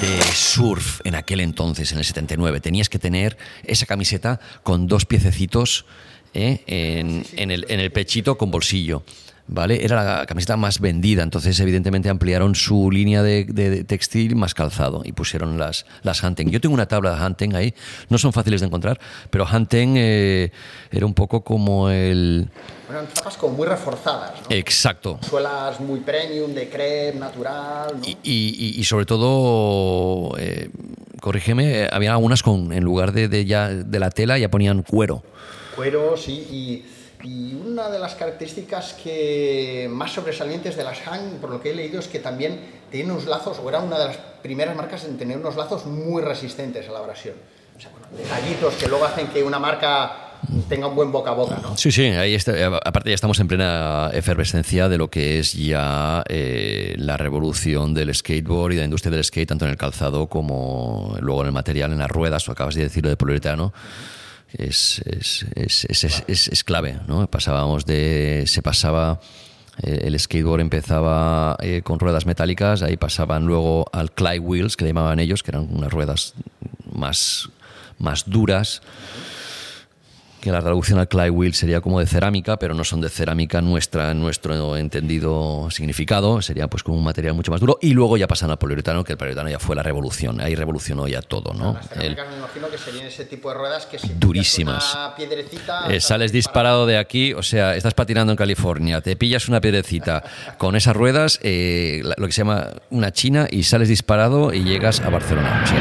[0.00, 2.60] de surf en aquel entonces, en el 79.
[2.60, 5.84] Tenías que tener esa camiseta con dos piececitos
[6.32, 6.62] ¿eh?
[6.68, 9.02] en, el, pechito con bolsillo.
[9.48, 9.84] ¿Vale?
[9.84, 15.10] Era la camiseta más vendida, entonces evidentemente ampliaron su línea de, textil más calzado y
[15.10, 16.50] pusieron las, las Hanten.
[16.52, 17.74] Yo tengo una tabla de Hanten ahí,
[18.08, 20.52] no son fáciles de encontrar, pero Hanten eh,
[20.92, 22.48] era un poco como el...
[22.92, 24.46] Eran tapas como muy reforzadas, ¿no?
[24.54, 28.06] Exacto, Suelas muy premium, de crepe, natural, ¿no?
[28.06, 30.68] Y, y- y sobre todo, eh,
[31.22, 35.22] corrígeme, había algunas con, en lugar de, de ya, de la tela, ya ponían cuero.
[35.74, 36.84] cuero, sí,
[37.22, 41.70] y, y una de las características que más sobresalientes de las Han, por lo que
[41.70, 45.04] he leído, es que también tienen unos lazos, o era una de las primeras marcas
[45.04, 47.36] en tener unos lazos muy resistentes a la abrasión.
[47.74, 50.28] O sea, bueno, detallitos que luego hacen que una marca
[50.68, 51.76] tenga un buen boca a boca, ¿no?
[51.76, 55.52] Sí, sí, ahí está, eh, aparte ya estamos en plena efervescencia de lo que es
[55.54, 59.76] ya eh, la revolución del skateboard y de la industria del skate, tanto en el
[59.76, 63.72] calzado como luego en el material, en las ruedas, o acabas de decirlo de poliuretano.
[64.52, 67.26] Es, es, es, es, clave, ¿no?
[67.26, 68.44] Pasábamos de.
[68.46, 69.18] Se pasaba.
[69.82, 74.84] eh, El skateboard empezaba eh, con ruedas metálicas, ahí pasaban luego al Clyde Wheels, que
[74.84, 76.34] le llamaban ellos, que eran unas ruedas
[76.92, 77.48] más,
[77.98, 78.82] más duras,
[80.42, 83.62] que la traducción al Clyde Wheel sería como de cerámica, pero no son de cerámica
[83.62, 88.26] nuestra, nuestro entendido significado, sería pues como un material mucho más duro, y luego ya
[88.26, 91.74] pasan al poliuretano, que el poliuretano ya fue la revolución, ahí revolucionó ya todo, ¿no?
[91.74, 94.92] Las El- me imagino que serían ese tipo de ruedas que si Durísimas.
[94.94, 95.86] una piedrecita...
[95.88, 100.24] Eh, sales disparado de aquí, o sea, estás patinando en California, te pillas una piedrecita
[100.58, 105.00] con esas ruedas, eh, lo que se llama una china, y sales disparado y llegas
[105.00, 105.62] a Barcelona.
[105.62, 105.78] O sea,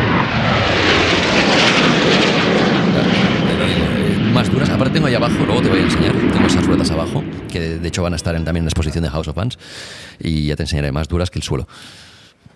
[3.47, 4.69] te lo digo, eh, más duras.
[4.69, 7.79] Aparte tengo ahí abajo, luego te voy a enseñar, tengo esas ruedas abajo, que de,
[7.79, 9.57] de hecho van a estar en- también en la exposición de House of Fans,
[10.19, 11.67] y ya te enseñaré más duras que el suelo.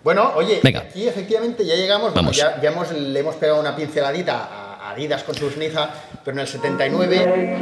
[0.04, 0.80] Bueno, oye, Venga.
[0.80, 2.36] aquí efectivamente ya llegamos, Vamos.
[2.36, 4.44] ya, ya hemos, le hemos pegado una pinceladita
[4.80, 5.90] a Adidas con sus Niza,
[6.24, 7.56] pero en el 79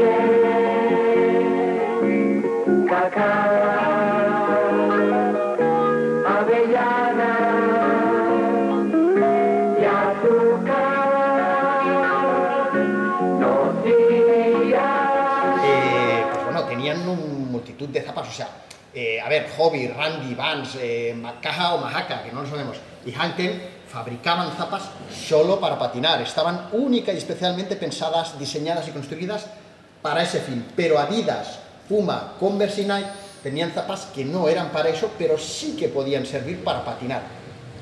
[18.95, 23.13] eh, a ver, Hobby, Randy, Vans, eh, Macaja o Mahaca, que no lo sabemos, y
[23.13, 29.47] Hanken fabricaban zapas solo para patinar, estaban única y especialmente pensadas, diseñadas y construidas
[30.01, 33.09] para ese fin, pero Adidas, Puma, Converse y Nike
[33.43, 37.23] tenían zapas que no eran para eso, pero sí que podían servir para patinar.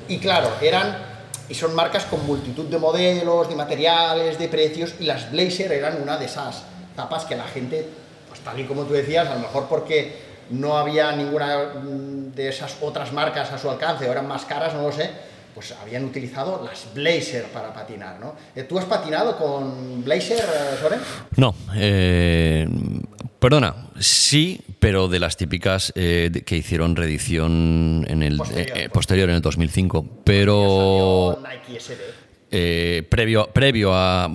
[0.09, 1.13] Y claro, eran
[1.49, 6.01] y son marcas con multitud de modelos, de materiales, de precios, y las Blazer eran
[6.01, 6.63] una de esas
[6.97, 7.87] zapas que la gente,
[8.29, 12.49] pues tal y como tú decías, a lo mejor porque no había ninguna mm, de
[12.49, 15.11] esas otras marcas a su alcance, o eran más caras, no lo sé,
[15.55, 18.35] pues habían utilizado las Blazer para patinar, ¿no?
[18.57, 21.01] Eh, ¿Tú has patinado con Blazer, eh, Soren?
[21.37, 22.67] No, eh,
[23.39, 28.79] perdona, sí, pero de las típicas eh, que hicieron reedición en el Posterior.
[28.79, 31.79] eh, posterior en el 2005, pero Nike
[32.51, 34.31] eh, previo previo a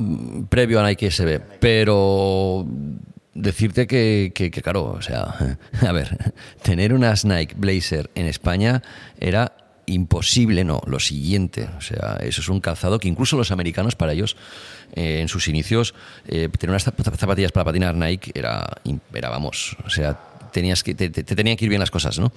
[0.49, 2.65] previo a Nike SB, pero
[3.37, 5.57] decirte que, que, que, claro, o sea,
[5.87, 6.33] a ver,
[6.63, 8.81] tener unas Nike Blazer en España
[9.19, 9.53] era
[9.85, 14.11] imposible, no, lo siguiente, o sea, eso es un calzado que incluso los americanos para
[14.11, 14.35] ellos
[14.93, 15.93] eh, en sus inicios
[16.27, 18.67] eh, tener unas zap- zapatillas para patinar Nike era,
[19.13, 20.19] era vamos, o sea,
[20.51, 22.33] tenías que te, te- te tenían que ir bien las cosas, ¿no?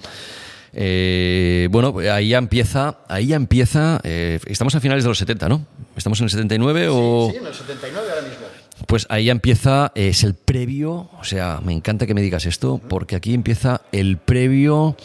[0.73, 5.49] Eh, bueno, ahí ya empieza, ahí ya empieza, eh, estamos a finales de los 70,
[5.49, 5.65] ¿no?
[5.97, 7.29] ¿Estamos en el 79 o...?
[7.31, 8.45] Sí, en el 79 ahora mismo.
[8.87, 12.79] Pues ahí empieza, eh, es el previo, o sea, me encanta que me digas esto,
[12.89, 14.97] porque aquí empieza el previo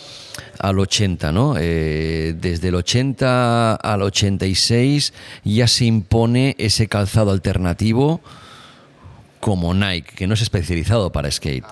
[0.59, 1.55] al 80, ¿no?
[1.59, 5.13] Eh, desde el 80 al 86
[5.45, 8.21] ya se impone ese calzado alternativo
[9.41, 11.65] como Nike, que no es especializado para skate.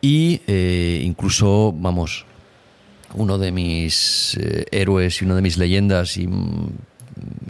[0.00, 2.24] Y eh, incluso, vamos,
[3.14, 6.70] uno de mis eh, héroes y una de mis leyendas y mm,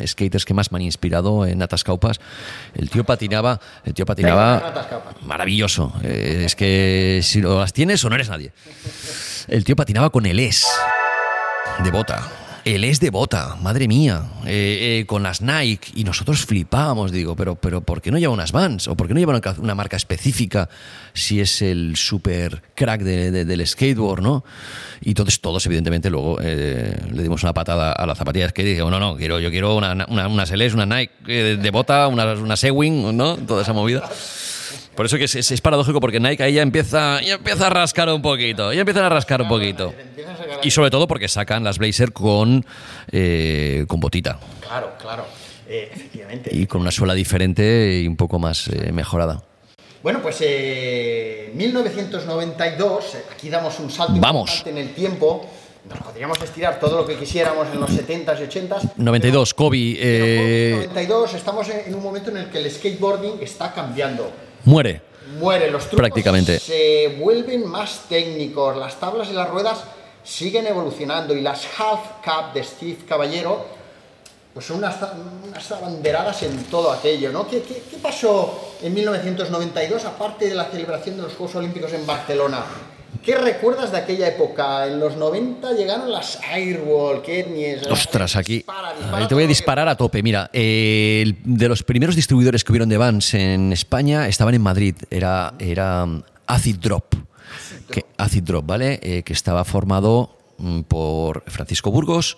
[0.06, 2.20] skaters que más me han inspirado en Atascaupas.
[2.74, 5.92] El tío patinaba, el tío patinaba maravilloso.
[6.02, 8.52] Eh, es que si lo las tienes o no eres nadie.
[9.48, 10.66] El tío patinaba con el es
[11.82, 12.45] de bota.
[12.66, 17.36] El es de bota, madre mía, eh, eh, con las Nike y nosotros flipábamos, digo,
[17.36, 18.88] pero, pero ¿por qué no lleva unas Vans?
[18.88, 20.68] ¿O por qué no lleva una, ca- una marca específica
[21.12, 24.44] si es el super crack de- de- del skateboard, no?
[25.00, 28.64] Y entonces todos, evidentemente, luego eh, le dimos una patada a la zapatilla de y
[28.64, 32.08] dije, no, no, quiero, yo quiero una, una, unas una Nike eh, de, de bota,
[32.08, 33.36] una, una Sewing, ¿no?
[33.36, 34.10] Toda esa movida.
[34.94, 37.70] Por eso que es, es- es paradójico porque Nike ahí ya empieza, ya empieza a
[37.70, 39.92] rascar un poquito, ya empiezan a rascar un poquito.
[40.62, 42.64] Y sobre todo porque sacan las Blazer con,
[43.12, 45.24] eh, con botita Claro, claro.
[45.68, 46.50] Eh, efectivamente.
[46.52, 49.42] y con una suela diferente y un poco más eh, mejorada.
[50.02, 54.62] Bueno, pues eh, 1992, eh, aquí damos un salto Vamos.
[54.66, 55.48] en el tiempo.
[55.88, 58.90] Nos podríamos estirar todo lo que quisiéramos en los 70s y 80s.
[58.96, 63.38] 92, Kobe Pero eh, 92 estamos en en un momento en el que el skateboarding
[63.40, 64.32] está cambiando.
[64.66, 65.00] Muere.
[65.38, 66.60] Muere, los trucos Prácticamente.
[66.60, 69.84] se vuelven más técnicos, las tablas y las ruedas
[70.22, 73.64] siguen evolucionando y las half cap de Steve Caballero
[74.52, 74.96] pues son unas,
[75.46, 77.46] unas abanderadas en todo aquello, ¿no?
[77.46, 82.06] ¿Qué, qué, qué pasó en 1992 aparte de la celebración de los Juegos Olímpicos en
[82.06, 82.64] Barcelona?
[83.24, 84.86] ¿Qué recuerdas de aquella época?
[84.86, 87.84] En los 90 llegaron las Airwall, Ketnies...
[87.88, 90.22] Ostras, aquí dispara, dispara ahí te voy a que- disparar a tope.
[90.22, 94.94] Mira, eh, de los primeros distribuidores que hubieron de Vans en España estaban en Madrid.
[95.10, 97.14] Era, era um, Acid Drop.
[97.90, 99.00] Que, Acid Drop, ¿vale?
[99.02, 102.36] Eh, que estaba formado mm, por Francisco Burgos,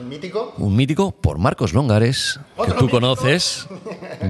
[0.00, 0.54] Un mítico.
[0.58, 2.90] un mítico, por Marcos Longares, que tú mítico.
[2.90, 3.66] conoces,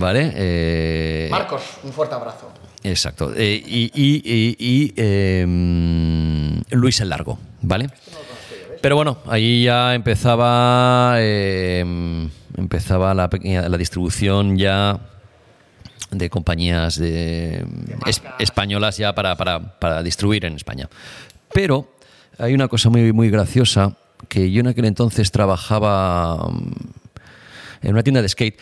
[0.00, 0.32] ¿vale?
[0.36, 2.48] Eh, Marcos, un fuerte abrazo.
[2.90, 3.32] Exacto.
[3.36, 5.44] Eh, y y- y- y, eh,
[6.70, 7.88] Luis el Largo, ¿vale?
[8.80, 11.84] Pero bueno, ahí ya empezaba eh,
[12.56, 13.28] empezaba la,
[13.68, 15.00] la distribución ya
[16.12, 17.66] de compañías de,
[18.06, 20.88] es- españolas ya para, para- para distribuir en España.
[21.52, 21.90] Pero
[22.38, 23.96] hay una cosa muy, muy graciosa
[24.28, 26.72] que yo en aquel entonces trabajaba mm,
[27.82, 28.58] en una tienda de skate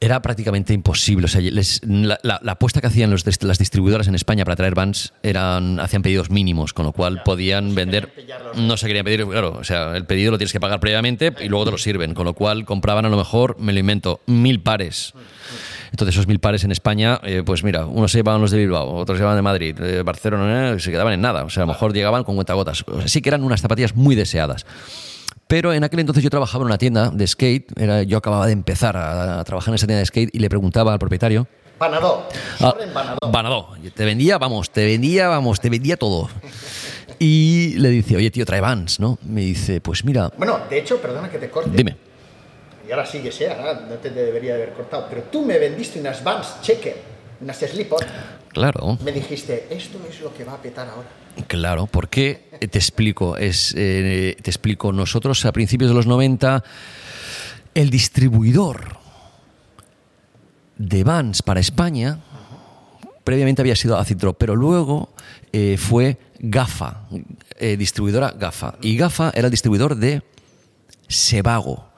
[0.00, 1.26] era prácticamente imposible.
[1.26, 4.56] O sea, les- la, la- la apuesta que hacían los, las distribuidoras en España para
[4.56, 8.10] traer vans eran, hacían pedidos mínimos, con lo cual podían vender.
[8.56, 9.56] No se querían pedir, claro.
[9.58, 12.14] O sea, el pedido lo tienes que pagar previamente y luego te lo sirven.
[12.14, 15.12] Con lo cual compraban a lo mejor, me lo invento, mil pares.
[15.90, 18.94] Entonces, esos mil pares en España, eh, pues mira, unos se llevaban los de Bilbao,
[18.96, 21.44] otros se llevaban de Madrid, de Barcelona, eh, se quedaban en nada.
[21.44, 22.84] O sea, a lo mejor llegaban con cuentagotas.
[22.88, 24.66] O sea, sí que eran unas zapatillas muy deseadas.
[25.46, 28.52] Pero en aquel entonces yo trabajaba en una tienda de skate, era, yo acababa de
[28.52, 31.46] empezar a, a trabajar en esa tienda de skate y le preguntaba al propietario,
[31.78, 32.28] Banadó.
[32.60, 32.74] ah,
[33.30, 33.68] Banadó.
[33.94, 36.28] Te vendía, vamos, te vendía, vamos, te vendía todo.
[37.18, 39.18] Y le dice, oye tío, trae Vans, ¿no?
[39.22, 41.70] Me dice, pues mira, Bueno, de hecho, perdona que te corte.
[41.74, 41.96] dime.
[42.88, 43.88] Y ahora sí que sea, ¿no?
[43.88, 45.06] no te debería haber cortado.
[45.08, 46.96] Pero tú me vendiste unas Vans Checker,
[47.40, 48.00] unas Slip-On.
[48.48, 51.08] Claro, Me dijiste, esto es lo que va a petar ahora.
[51.46, 56.64] Claro, porque te explico, es, eh, te explico, nosotros a principios de los 90,
[57.74, 58.98] el distribuidor
[60.76, 62.20] de Vans para España,
[63.24, 65.10] previamente había sido Acid Drop, pero luego
[65.52, 67.08] eh, fue GAFA,
[67.58, 68.76] eh, distribuidora GAFA.
[68.82, 70.22] Y GAFA era el distribuidor de
[71.08, 71.88] Sebago.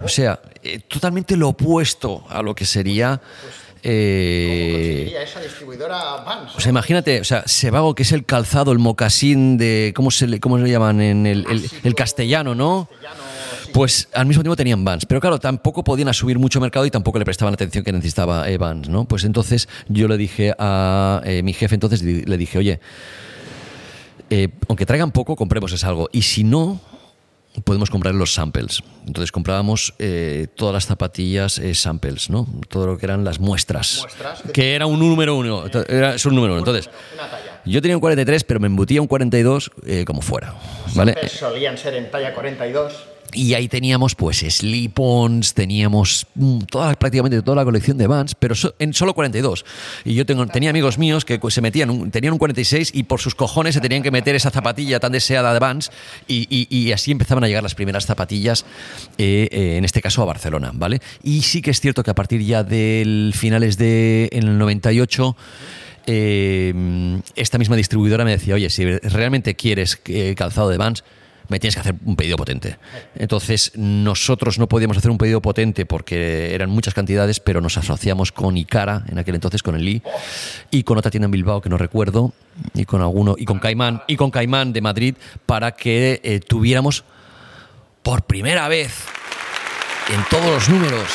[0.00, 3.20] O sea, eh, totalmente lo opuesto a lo que sería...
[3.88, 6.56] eh, Conseguiría esa distribuidora Vans.
[6.56, 9.92] o sea, imagínate, o sea, Sebago, que es el calzado, el mocasín de.
[9.94, 11.00] ¿Cómo se le, cómo se le llaman?
[11.00, 12.88] En el, el- el castellano, ¿no?
[13.72, 15.06] Pues al mismo tiempo tenían Vans.
[15.06, 18.56] Pero claro, tampoco podían asumir mucho mercado y tampoco le prestaban atención que necesitaba eh,
[18.58, 19.04] Vans, ¿no?
[19.04, 22.80] Pues entonces yo le dije a eh, mi jefe, entonces le dije, oye,
[24.30, 26.08] eh, aunque traigan poco, compremos es algo.
[26.12, 26.80] Y si no,
[27.64, 28.82] podemos comprar los samples.
[29.06, 32.46] Entonces comprábamos eh, todas las zapatillas eh, samples, ¿no?
[32.68, 33.98] Todo lo que eran las muestras.
[34.00, 34.42] Muestras.
[34.52, 35.64] Que era un número uno.
[35.88, 36.60] Era, es un número uno.
[36.60, 36.90] Entonces,
[37.64, 40.54] yo tenía un 43, pero me embutía un 42 eh, como fuera.
[40.94, 41.28] ¿Vale?
[41.28, 43.15] Solían ser en talla 42.
[43.36, 48.54] Y ahí teníamos pues slip-ons, teníamos mm, toda, prácticamente toda la colección de Vans, pero
[48.54, 49.64] so- en solo 42.
[50.06, 53.20] Y yo tengo, tenía amigos míos que se metían, un- tenían un 46 y por
[53.20, 55.90] sus cojones se tenían que meter esa zapatilla tan deseada de Vans
[56.26, 58.64] y, así empezaban a llegar las primeras zapatillas,
[59.18, 61.00] eh, eh, en este caso a Barcelona, ¿vale?
[61.22, 65.36] Y sí que es cierto que a partir ya del finales de en el 98
[66.06, 70.00] eh, esta misma distribuidora me decía, oye, si realmente quieres
[70.36, 71.04] calzado de Vans,
[71.48, 72.78] me tienes que hacer un pedido potente.
[73.14, 78.32] Entonces, nosotros no podíamos hacer un pedido potente porque eran muchas cantidades, pero nos asociamos
[78.32, 80.02] con Icara, en aquel entonces con el Lee,
[80.70, 82.32] y con otra tienda en Bilbao que no recuerdo,
[82.74, 85.14] y con alguno, y con Caimán, y con Caimán de Madrid,
[85.46, 87.04] para que eh, tuviéramos
[88.02, 89.04] por primera vez
[90.14, 91.08] en todos los números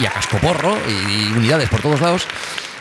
[0.00, 2.26] y a cascoporro y, y unidades por todos lados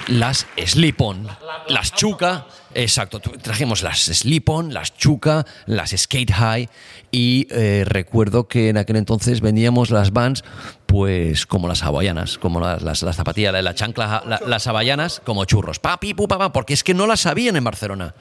[0.07, 1.27] las Slip-On,
[1.67, 2.45] las Chuca,
[2.75, 6.69] exacto, trajimos las Slip-On, las Chuca, las Skate High
[7.11, 10.43] y eh, recuerdo que en aquel entonces vendíamos las Vans
[10.85, 15.21] pues como las hawaianas, como las, las, las zapatillas, la, la chancla, la- las hawaianas
[15.25, 18.13] como churros, papi, pu, pa, pa, porque es que no las sabían en Barcelona.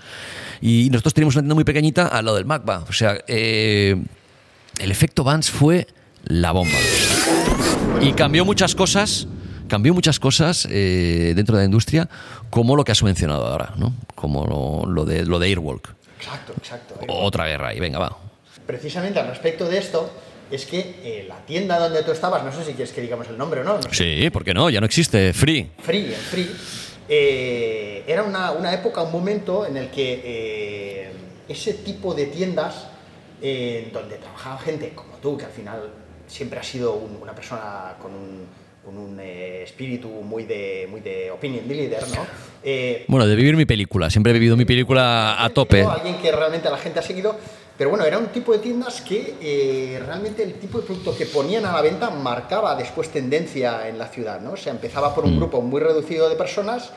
[0.60, 3.96] Y nosotros teníamos una tienda muy pequeñita al lado del MACBA, o sea, eh,
[4.78, 5.86] el efecto Vans fue
[6.24, 6.78] la bomba.
[8.00, 9.26] Y cambió muchas cosas,
[9.72, 12.06] cambió muchas cosas eh, dentro de la industria,
[12.50, 13.94] como lo que has mencionado ahora, ¿no?
[14.14, 15.94] Como lo, lo de, lo de Airwalk.
[16.18, 16.94] Exacto, exacto.
[17.08, 18.18] Otra guerra y venga, va.
[18.66, 20.10] Precisamente al respecto de esto,
[20.50, 23.38] es que eh, la tienda donde tú estabas, no sé si quieres que digamos el
[23.38, 24.68] nombre o no, no sé, Sí, ¿por qué no?
[24.68, 25.32] Ya no existe.
[25.32, 25.70] Free.
[25.78, 26.50] Free, en Free,
[27.08, 31.12] eh, era una, una época, un momento en el que eh,
[31.48, 32.88] ese tipo de tiendas
[33.40, 35.80] donde trabajaba gente como tú, que al final
[36.28, 38.46] siempre has sido un- una persona con un,
[38.84, 42.26] con un, eh, espíritu muy de, muy de opinion leader, ¿no?
[42.64, 44.08] Eh, Bueno, de vivir mi película.
[44.08, 45.82] Siempre he vivido mi película a tope.
[45.82, 47.36] Alguien que realmente la gente ha seguido.
[47.76, 51.26] Pero bueno, era un tipo de tiendas que eh, realmente el tipo de producto que
[51.26, 54.52] ponían a la venta marcaba después tendencia en la ciudad, ¿no?
[54.52, 56.92] O sea, empezaba por un grupo muy reducido de personas,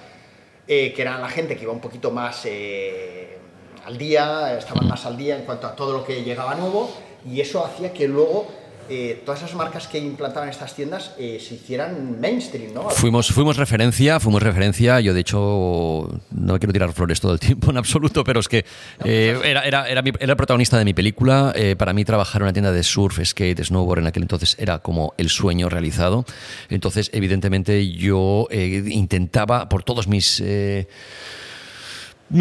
[0.68, 3.38] eh, que eran la gente que iba un poquito más eh,
[3.86, 6.92] al día, estaban más al día en cuanto a todo lo que llegaba nuevo,
[7.26, 8.46] y eso hacía que luego
[8.90, 12.90] eh, todas esas marcas que implantaban estas tiendas eh, se hicieran mainstream, ¿no?
[12.90, 15.00] Fuimos, fuimos referencia, fuimos referencia.
[15.00, 18.66] Yo, de hecho, no quiero tirar flores todo el tiempo en absoluto, pero es que
[19.04, 21.54] eh, era, era, era, mi- era el protagonista de mi película.
[21.78, 25.14] Para mí, trabajar en una tienda de surf, skate, snowboard en aquel entonces era como
[25.18, 26.26] el sueño realizado.
[26.70, 30.42] Entonces, evidentemente, yo intentaba, por todos mis.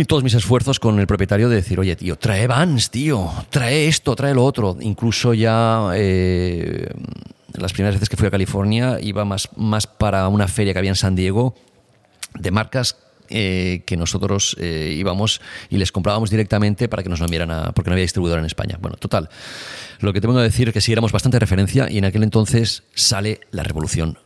[0.07, 4.17] Todos mis esfuerzos con el propietario de decir, oye, tío, trae Vans, tío, trae esto,
[4.17, 4.77] trae lo otro.
[4.81, 6.89] Incluso ya eh,
[7.53, 10.91] las primeras veces que fui a California iba más, más para una feria que había
[10.91, 11.55] en San Diego
[12.39, 12.97] de marcas
[13.31, 17.73] eh, que nosotros eh, íbamos y les comprábamos directamente para que nos lo enviaran a,
[17.73, 18.79] porque no había distribuidor en España.
[18.81, 19.31] Bueno, total.
[20.01, 22.23] Lo que te vengo a decir es que sí éramos bastante referencia y en aquel
[22.23, 24.19] entonces sale la revolución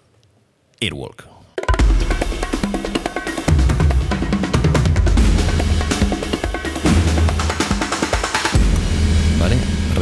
[0.81, 1.38] Airwalk.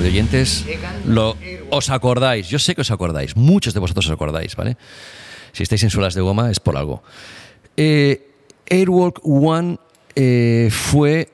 [0.08, 0.64] Oyentes,
[1.06, 1.36] lo,
[1.70, 4.76] os acordáis, yo sé que os acordáis, muchos de vosotros os acordáis, ¿vale?
[5.52, 7.02] Si estáis en suelas de goma es por algo.
[7.76, 8.30] Eh,
[8.70, 9.78] Airwalk One
[10.14, 11.30] eh, fue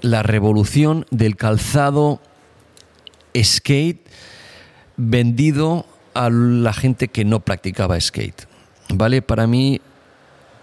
[0.00, 2.20] la revolución del calzado
[3.36, 4.06] skate
[4.96, 8.46] vendido a la gente que no practicaba skate.
[8.90, 9.22] ¿Vale?
[9.22, 9.80] Para mí,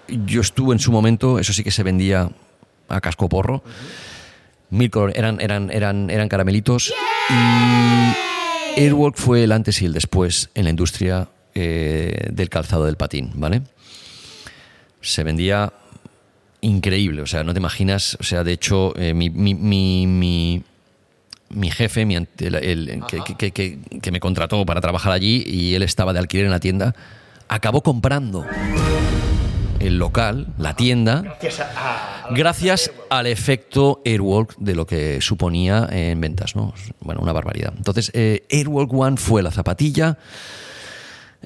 [0.08, 2.30] yo estuve en su momento, eso sí que se vendía
[2.89, 3.64] a casco porro.
[4.76, 6.93] Mil color- eran, eran, eran, eran caramelitos.
[7.30, 12.97] Y Airwalk fue el antes y el después en la industria eh, del calzado del
[12.97, 13.61] patín, ¿vale?
[15.01, 15.71] Se vendía
[16.61, 20.63] increíble, o sea, no te imaginas, o sea, de hecho, eh, mi, mi, mi,
[21.49, 25.76] mi- jefe, mi el, el- que, que- que- que me contrató para trabajar allí y
[25.76, 26.95] él estaba de alquiler en la tienda,
[27.47, 28.43] acabó comprando
[29.86, 34.86] el local, la tienda, Gracias a, a- a la- gracias al efecto Airwalk de lo
[34.86, 36.73] que suponía en ventas, ¿no?
[37.01, 37.73] Bueno, una barbaridad.
[37.77, 40.17] Entonces, eh, Airwalk One fue la zapatilla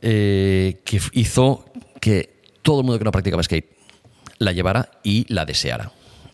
[0.01, 1.65] eh, que hizo
[1.99, 3.65] que todo el mundo que no practicaba skate
[4.37, 5.91] la llevara y la deseara.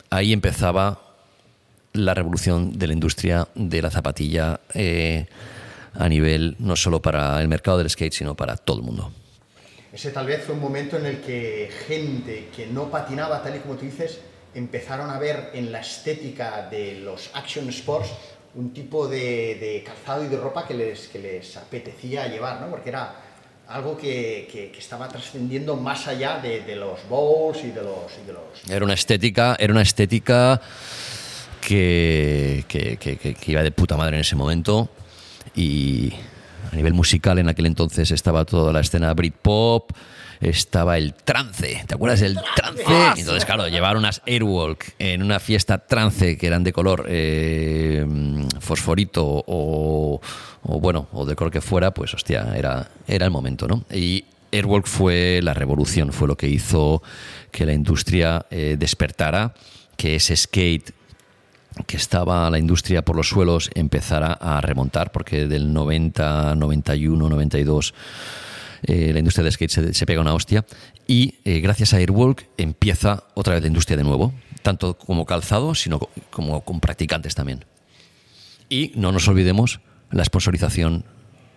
[0.09, 1.01] Ahí empezaba
[1.93, 5.25] la revolución de la industria de la zapatilla eh,
[5.93, 9.11] a nivel no solo para el mercado del skate, sino para todo el mundo.
[9.95, 13.59] Ese tal vez fue un momento en el que gente que no patinaba, tal y
[13.59, 14.19] como tú dices,
[14.53, 18.09] empezaron a ver en la estética de los action sports
[18.55, 22.69] un tipo de, de calzado y de ropa que les, que les apetecía llevar, ¿no?
[22.69, 23.15] Porque era
[23.69, 28.11] algo que, que- estaba trascendiendo más allá de, de los bowls y de los...
[28.21, 30.59] y de los- Era una estética, era una estética
[31.61, 34.89] que, que- que- que- que iba de puta madre en ese momento.
[35.55, 36.13] Y
[36.75, 39.91] a nivel musical en aquel entonces estaba toda la escena Britpop,
[40.41, 42.83] estaba el trance, ¿te acuerdas del trance?
[43.15, 48.05] Y Entonces, claro, llevar unas Airwalk en una fiesta trance que eran de color eh,
[48.59, 50.19] fosforito o,
[50.63, 53.85] o, bueno, o de color que fuera, pues hostia, era, era el momento, ¿no?
[53.89, 57.01] Y Airwalk fue la revolución, fue lo que hizo
[57.51, 59.53] que la industria eh, despertara,
[59.95, 60.93] que ese skate
[61.87, 67.93] que estaba la industria por los suelos empezara a remontar, porque del 90, 91, 92
[68.83, 70.65] eh, la industria del skate se, se pega una hostia
[71.07, 75.75] y eh, gracias a Airwalk empieza otra vez la industria de nuevo, tanto como calzado,
[75.75, 77.65] sino co- como con practicantes también.
[78.69, 79.79] Y no nos olvidemos
[80.11, 81.03] la sponsorización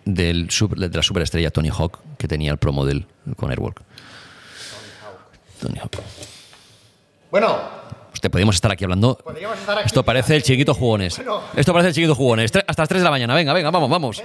[0.05, 3.07] del, de la superestrella Tony Hawk que tenía el Pro Model
[3.37, 3.83] con Airwalk.
[5.61, 5.99] Tony Hawk.
[7.31, 7.59] Bueno,
[8.31, 9.17] Podríamos estar aquí hablando.
[9.17, 9.87] Podríamos estar aquí.
[9.87, 11.17] Esto parece el chiquito jugones.
[11.17, 11.41] Bueno.
[11.57, 12.51] Esto parece el chiquito jugones.
[12.67, 13.35] Hasta las 3 de la mañana.
[13.35, 14.23] Venga, venga, vamos, vamos.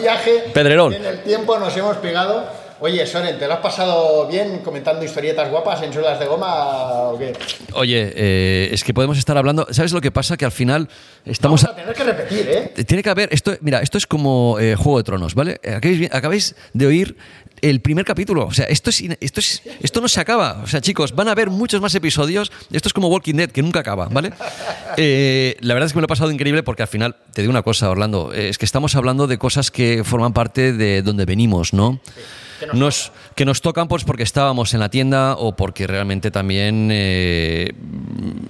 [0.00, 0.44] Viaje.
[0.52, 0.94] Pedrerol.
[0.94, 2.70] En el tiempo nos hemos pegado.
[2.82, 7.18] Oye, Soren, ¿te lo has pasado bien comentando historietas guapas en suelas de goma o
[7.18, 7.34] qué?
[7.74, 9.66] Oye, eh, es que podemos estar hablando.
[9.70, 10.38] ¿Sabes lo que pasa?
[10.38, 10.88] Que al final
[11.26, 11.62] estamos.
[11.62, 12.84] Vamos a tener que repetir, ¿eh?
[12.86, 13.28] Tiene que haber.
[13.34, 15.60] Esto, mira, esto es como eh, Juego de Tronos, ¿vale?
[15.62, 17.16] Eh, Acabáis, acabáis de oír
[17.62, 18.46] el primer capítulo.
[18.46, 20.60] O sea, esto, es, esto, es, esto no se acaba.
[20.62, 22.52] O sea, chicos, van a haber muchos más episodios.
[22.72, 24.32] Esto es como Walking Dead, que nunca acaba, ¿vale?
[24.96, 27.50] Eh, la verdad es que me lo he pasado increíble porque al final, te digo
[27.50, 31.24] una cosa, Orlando, eh, es que estamos hablando de cosas que forman parte de donde
[31.24, 32.00] venimos, ¿no?
[32.66, 36.88] Nos Nos, que nos tocan pues porque estábamos en la tienda o porque realmente también
[36.92, 37.72] eh,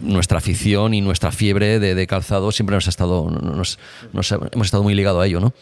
[0.02, 3.78] nuestra afición y nuestra fiebre de, de calzado siempre nos ha estado nos,
[4.12, 5.52] nos ha- hemos estado muy ligado a ello no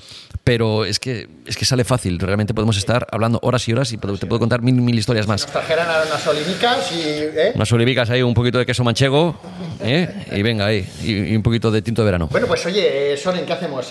[0.45, 3.99] pero es que es que sale fácil realmente podemos estar hablando horas y horas y
[3.99, 7.01] te puedo contar mil mil historias más Nos trajeran a unas olinicas y.
[7.01, 7.53] ¿eh?
[7.55, 9.37] unas olivicas ahí un poquito de queso manchego
[9.83, 10.27] ¿eh?
[10.33, 13.17] y venga ahí y, y un poquito de tinto de verano Bueno, pues oye, eh,
[13.17, 13.87] Soren, ¿qué hacemos?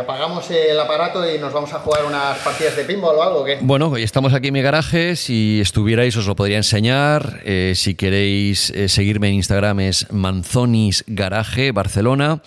[0.00, 3.40] ¿Apagamos el aparato y nos vamos a jugar unas partidas de pinball o algo?
[3.40, 3.58] o ¿qué?
[3.60, 5.16] Bueno, hoy estamos aquí en mi garaje.
[5.16, 7.40] Si estuvierais, os lo podría enseñar.
[7.42, 12.42] Eh, si queréis eh, seguirme en Instagram, es Manzonis Garaje Barcelona.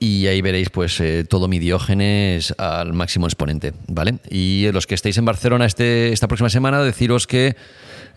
[0.00, 4.18] Y ahí veréis, pues, eh, todo mi diógenes al máximo exponente, ¿vale?
[4.28, 7.54] Y los que estéis en Barcelona este, esta próxima semana, deciros que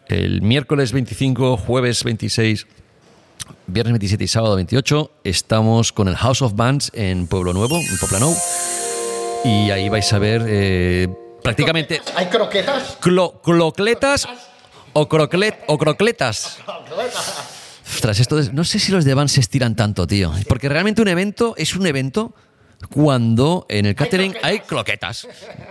[0.07, 2.65] el miércoles 25, jueves 26,
[3.67, 7.97] viernes 27 y sábado 28, estamos con el House of Bands en Pueblo Nuevo, en
[7.99, 8.35] Poplanou.
[9.45, 12.97] Y ahí vais a ver prácticamente ¿Hay croquetas?
[12.99, 14.27] clo- clocletas
[14.93, 16.57] o, croclet, o crocletas.
[17.95, 20.31] Ostras, esto no sé si los de Vans se estiran tanto, tío.
[20.47, 22.33] Porque realmente un evento es un evento
[22.87, 25.27] cuando en el catering hay croquetas,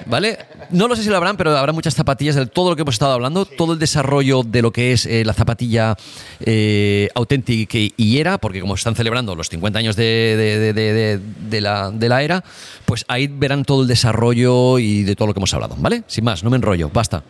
[0.07, 0.39] ¿vale?
[0.71, 2.95] No lo sé si lo habrán, pero habrá muchas zapatillas de todo lo que hemos
[2.95, 5.97] estado hablando, todo el desarrollo de lo que es eh, la zapatilla
[6.41, 11.21] eh, auténtica y era, porque como están celebrando los 50 años de,
[11.61, 12.45] la, de la era,
[12.85, 16.03] pues ahí verán todo el desarrollo y de todo lo que hemos hablado, ¿vale?
[16.07, 17.23] Sin más, no me enrollo, basta.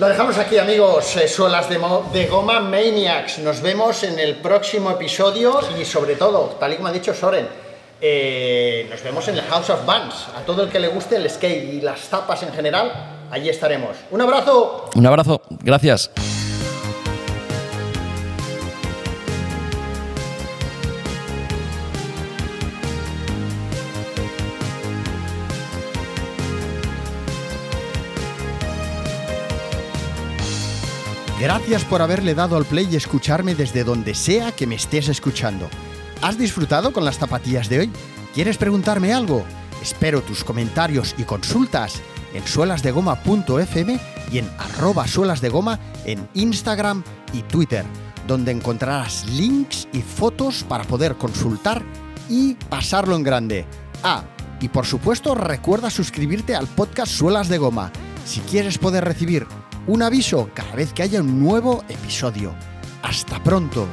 [0.00, 1.16] Lo dejamos aquí, amigos.
[1.16, 1.78] eh, Suelas de,
[2.12, 3.38] de goma Maniacs.
[3.38, 7.46] Nos vemos en el próximo episodio y, sobre todo, tal y como ha dicho Soren,
[8.04, 10.26] eh, nos vemos en el House of Bands.
[10.36, 12.92] A todo el que le guste el skate y las zapas en general,
[13.30, 13.96] allí estaremos.
[14.10, 14.90] ¡Un abrazo!
[14.96, 16.10] Un abrazo, gracias.
[31.38, 35.68] Gracias por haberle dado al play y escucharme desde donde sea que me estés escuchando.
[36.22, 37.92] ¿Has disfrutado con las zapatillas de hoy?
[38.32, 39.44] ¿Quieres preguntarme algo?
[39.82, 42.00] Espero tus comentarios y consultas
[42.32, 43.98] en suelasdegoma.fm
[44.30, 47.02] y en arroba suelasdegoma en Instagram
[47.32, 47.84] y Twitter,
[48.28, 51.82] donde encontrarás links y fotos para poder consultar
[52.28, 53.66] y pasarlo en grande.
[54.04, 54.22] Ah,
[54.60, 57.90] y por supuesto recuerda suscribirte al podcast Suelas de Goma
[58.24, 59.44] si quieres poder recibir
[59.88, 62.54] un aviso cada vez que haya un nuevo episodio.
[63.02, 63.88] Hasta pronto.